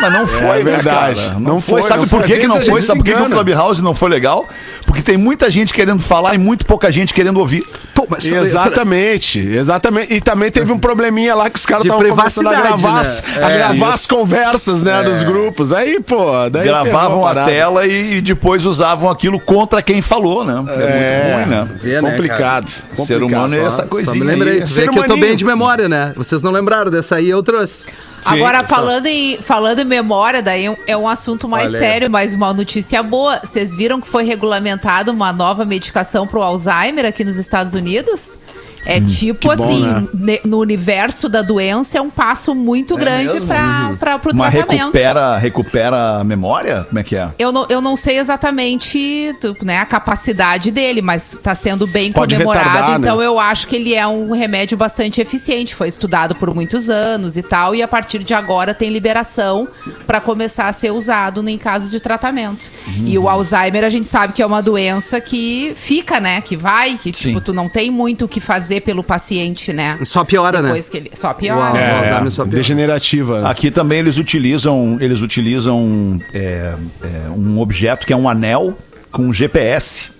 [0.00, 1.20] Mas não foi, É verdade.
[1.20, 1.34] cara?
[1.34, 1.82] Não Não foi.
[1.82, 2.80] foi, Sabe não por que, que não foi?
[2.80, 3.30] Sabe por que, que o.
[3.30, 4.48] Clubhouse não foi legal?
[4.86, 7.64] Porque tem muita gente querendo falar e muito pouca gente querendo ouvir.
[8.10, 8.38] Letra.
[8.48, 10.12] Exatamente, exatamente.
[10.14, 13.00] E também teve um probleminha lá que os caras estavam começando a gravar, né?
[13.00, 15.72] as, a É, gravar as conversas, né, nos grupos.
[15.72, 20.54] Aí, pô, daí Gravavam a tela e depois usavam aquilo contra quem falou, né?
[20.54, 21.68] É, muito ruim, né?
[21.90, 22.70] Vê, né, complicado.
[23.06, 24.14] Ser humano é essa Só coisinha.
[24.16, 24.60] me lembrei.
[24.62, 24.66] aí.
[24.66, 26.12] Ser vê que eu tô bem de memória, né?
[26.16, 27.86] Vocês não lembraram dessa aí, eu trouxe.
[28.24, 31.80] Agora, falando em, falando em memória, daí é um- é assunto mais aí.
[31.80, 33.40] sério, mas uma notícia boa.
[33.42, 38.38] Vocês viram que foi regulamentada uma nova medicação pro Alzheimer aqui nos Estados Unidos?
[38.86, 40.38] É tipo que bom, assim, né?
[40.42, 44.80] no universo da doença é um passo muito grande para para pro Mas tratamento.
[44.84, 46.84] recupera, recupera a memória?
[46.88, 47.28] Como é que é?
[47.38, 52.34] Eu não, eu não sei exatamente né, a capacidade dele, mas está sendo bem Pode
[52.34, 52.64] comemorado.
[52.68, 53.06] retardar, né?
[53.06, 55.74] então eu acho que ele é um remédio bastante eficiente.
[55.74, 57.74] Foi estudado por muitos anos e tal.
[57.74, 59.68] E a partir de agora tem liberação
[60.06, 62.70] para começar a ser usado em casos de tratamento.
[63.04, 63.24] E Uhum.
[63.24, 66.40] o Alzheimer a gente sabe que é uma doença que fica, né?
[66.40, 67.28] Que vai, que Sim.
[67.28, 69.98] tipo, tu não tem muito o que fazer pelo paciente, né?
[70.04, 70.68] Só piora, né?
[70.68, 71.10] Depois que ele.
[71.14, 71.78] Só piora.
[71.78, 71.82] É.
[71.82, 72.56] É, Alzheimer só piora.
[72.56, 73.42] degenerativa.
[73.42, 73.50] né?
[73.50, 78.76] Aqui também eles utilizam, eles utilizam é, é, um objeto que é um anel
[79.10, 80.10] com GPS.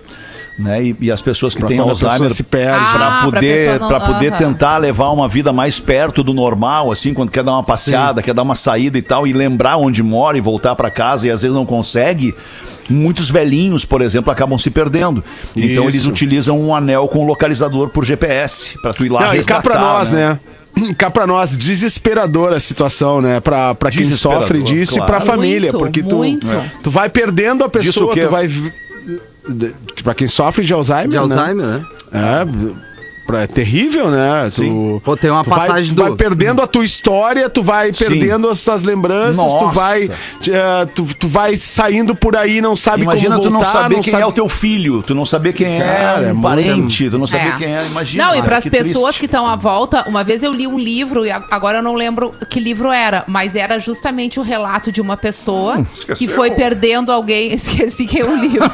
[0.59, 0.85] Né?
[0.85, 2.79] E, e as pessoas que Pra têm a Alzheimer se perde.
[2.79, 7.15] Ah, para pra poder para poder tentar levar uma vida mais perto do normal, assim,
[7.15, 10.37] quando quer dar uma passeada, quer dar uma saída e tal e lembrar onde mora
[10.37, 12.35] e voltar para casa e às vezes não consegue.
[12.89, 15.23] Muitos velhinhos, por exemplo, acabam se perdendo.
[15.55, 15.97] Então Isso.
[15.97, 19.35] eles utilizam um anel com localizador por GPS para tu ir lá Não, e cá
[19.35, 20.39] resgatar, pra nós, né?
[20.97, 23.41] Cá pra nós, desesperadora a situação, né?
[23.41, 25.27] Pra, pra quem sofre disso e pra claro.
[25.27, 25.73] família.
[25.73, 26.47] Muito, porque tu, muito.
[26.83, 28.49] tu vai perdendo a pessoa, tu vai.
[30.03, 31.09] Pra quem sofre de Alzheimer.
[31.09, 31.21] De né?
[31.23, 31.87] Alzheimer, né?
[32.13, 32.90] É, pra-
[33.33, 34.49] é terrível, né?
[34.55, 37.63] Tu, Pô, tem uma tu vai- passagem tu do- vai perdendo a tua história, tu
[37.63, 38.05] vai Sim.
[38.07, 39.75] perdendo as tuas lembranças, tu Nossa.
[39.75, 40.05] vai.
[40.49, 44.01] eh, tu, tu vai saindo por aí, não sabe Imagina como tu não voltar, saber
[44.01, 46.43] quem sabe- é o teu filho, tu não saber quem Cara, é é um muito-
[46.43, 47.57] parente, tu não saber É.
[47.57, 48.25] quem é, imagina.
[48.27, 49.21] Não, e para as pessoas triste.
[49.21, 52.35] que estão à volta, uma vez eu li um livro, e agora eu não lembro
[52.49, 57.13] que livro era, mas era justamente o relato de uma pessoa Hum, que foi perdendo
[57.13, 57.53] alguém.
[57.55, 58.71] Esqueci que é o livro.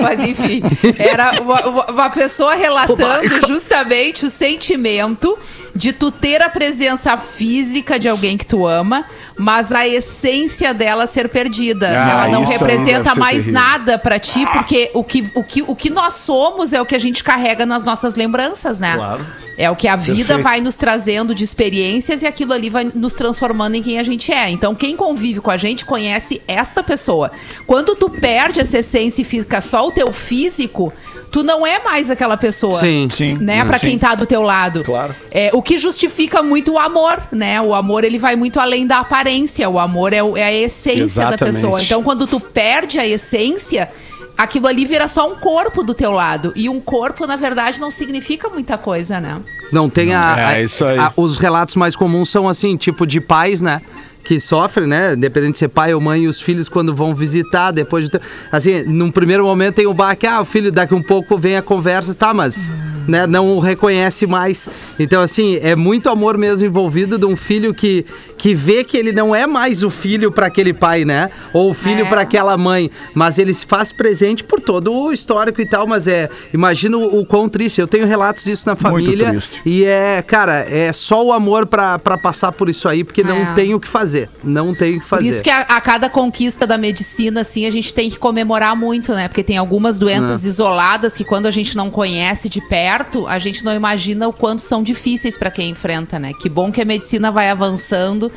[0.00, 0.62] mas enfim,
[0.98, 2.96] era uma, uma- uma pessoa relatando
[3.48, 5.38] justamente o sentimento
[5.74, 9.04] de tu ter a presença física de alguém que tu ama,
[9.38, 11.88] mas a essência dela ser perdida.
[11.88, 13.52] Ah, Ela não aí representa ser mais terrível.
[13.52, 16.94] nada pra ti, porque o que, o, que, o que nós somos é o que
[16.94, 18.94] a gente carrega nas nossas lembranças, né?
[18.96, 19.26] Claro.
[19.58, 20.42] É o que a vida Perfeito.
[20.42, 24.30] vai nos trazendo de experiências e aquilo ali vai nos transformando em quem a gente
[24.30, 24.50] é.
[24.50, 27.30] Então, quem convive com a gente conhece essa pessoa.
[27.66, 30.92] Quando tu perde essa essência e fica só o teu físico,
[31.30, 32.78] tu não é mais aquela pessoa.
[32.80, 33.08] Sim.
[33.10, 33.34] Sim.
[33.40, 33.88] Né, Pra Sim.
[33.88, 34.82] quem tá do teu lado.
[34.84, 35.14] Claro.
[35.30, 37.60] É, o que justifica muito o amor, né?
[37.60, 39.68] O amor, ele vai muito além da aparência.
[39.68, 41.54] O amor é, é a essência da Exatamente.
[41.54, 41.82] pessoa.
[41.82, 43.90] Então, quando tu perde a essência,
[44.36, 46.52] aquilo ali vira só um corpo do teu lado.
[46.56, 49.40] E um corpo, na verdade, não significa muita coisa, né?
[49.72, 50.98] Não tem a, É, a- isso aí.
[50.98, 53.80] a- os relatos mais comuns são assim, tipo de pais, né?
[54.26, 55.12] Que sofrem, né?
[55.12, 58.20] Independente de ser pai ou mãe, e os filhos quando vão visitar, depois de.
[58.50, 61.62] Assim, num primeiro momento tem o baque, ah, o filho daqui um pouco vem a
[61.62, 62.72] conversa, tá, mas.
[63.06, 64.68] Né, não o reconhece mais.
[64.98, 68.04] Então, assim, é muito amor mesmo envolvido de um filho que,
[68.36, 71.30] que vê que ele não é mais o filho para aquele pai, né?
[71.52, 72.08] Ou o filho É.
[72.08, 72.90] para aquela mãe.
[73.14, 75.86] Mas ele se faz presente por todo o histórico e tal.
[75.86, 76.28] Mas é.
[76.52, 77.80] Imagina o, quão triste.
[77.80, 79.36] Eu tenho relatos disso na família.
[79.64, 83.36] E é, cara, é só o amor pra, pra passar por isso aí, porque não
[83.36, 83.54] É.
[83.54, 84.28] tem o que fazer.
[84.42, 85.28] Não tem o que Por fazer.
[85.28, 89.12] isso que a, a cada conquista da medicina, assim, a gente tem que comemorar muito,
[89.12, 89.28] né?
[89.28, 90.48] Porque tem algumas doenças É.
[90.48, 92.95] isoladas que quando a gente não conhece de perto,
[93.28, 96.32] a gente não imagina o quanto são difíceis pra quem enfrenta, né?
[96.40, 98.30] Que bom que a medicina vai avançando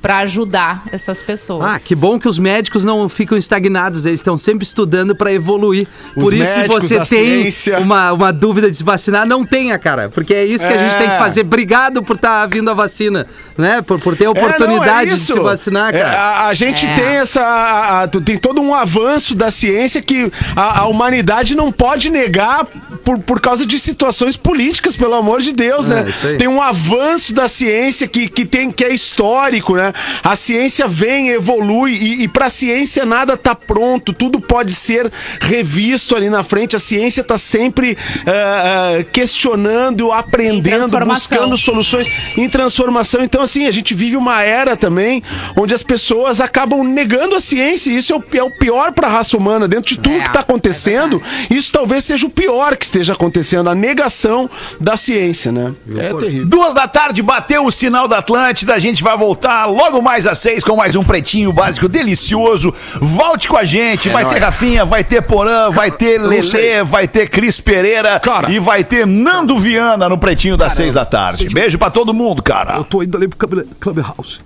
[0.00, 1.66] pra ajudar essas pessoas.
[1.74, 5.86] Ah, que bom que os médicos não ficam estagnados, eles estão sempre estudando pra evoluir.
[6.16, 7.50] Os Por isso, se médicos, você a tem
[7.82, 10.08] uma, uma dúvida de se vacinar, não tenha, cara.
[10.08, 10.98] Porque é isso que a gente É.
[10.98, 11.40] tem que fazer.
[11.42, 13.26] Obrigado por estar vindo a vacina,
[13.58, 13.82] né?
[13.82, 16.18] Por, por ter a É, não, é oportunidade de se vacinar, É, cara.
[16.20, 16.94] a, a gente É.
[16.94, 17.42] tem essa.
[17.42, 22.64] a- a- tem todo um avanço da ciência que a, a humanidade não pode negar
[23.04, 26.06] por, por causa de situações políticas, pelo amor de Deus, É, né?
[26.38, 29.89] Tem um avanço da ciência que, que, tem, que é histórico, né?
[30.22, 35.10] A ciência vem, evolui, e, e pra ciência nada tá pronto, tudo pode ser
[35.40, 36.76] revisto ali na frente.
[36.76, 43.22] A ciência tá sempre ah, ah, questionando, aprendendo, buscando soluções em transformação.
[43.22, 45.22] Então, assim, a gente vive uma era também
[45.56, 47.90] onde as pessoas acabam negando a ciência.
[47.90, 49.66] E isso é o, é o pior para a raça humana.
[49.66, 53.68] Dentro de tudo É, que está acontecendo, isso talvez seja o pior que esteja acontecendo
[53.70, 54.48] a negação
[54.80, 55.74] da ciência, né?
[55.96, 56.46] É terrível.
[56.46, 58.74] Duas da tarde, bateu o sinal da Atlântida.
[58.74, 62.72] A gente vai voltar logo mais às seis com mais um Pretinho Básico delicioso.
[63.00, 64.08] Volte com a gente.
[64.08, 68.50] vai ter Rafinha, vai ter Porã, vai ter Lelê, vai ter Cris Pereira Cara.
[68.52, 71.48] e vai ter Nando Viana no Pretinho das seis da tarde.
[71.48, 72.82] Beijo pra todo mundo, cara.
[72.84, 74.40] tô indo ali pro Club- Clubhouse.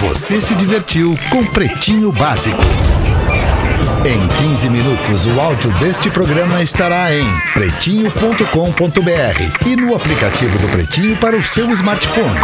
[0.00, 2.58] Você se divertiu com Pretinho Básico.
[4.04, 11.16] Em 15 minutos, o áudio deste programa estará em pretinho.com.br e no aplicativo do Pretinho
[11.16, 12.40] para o seu smartphone.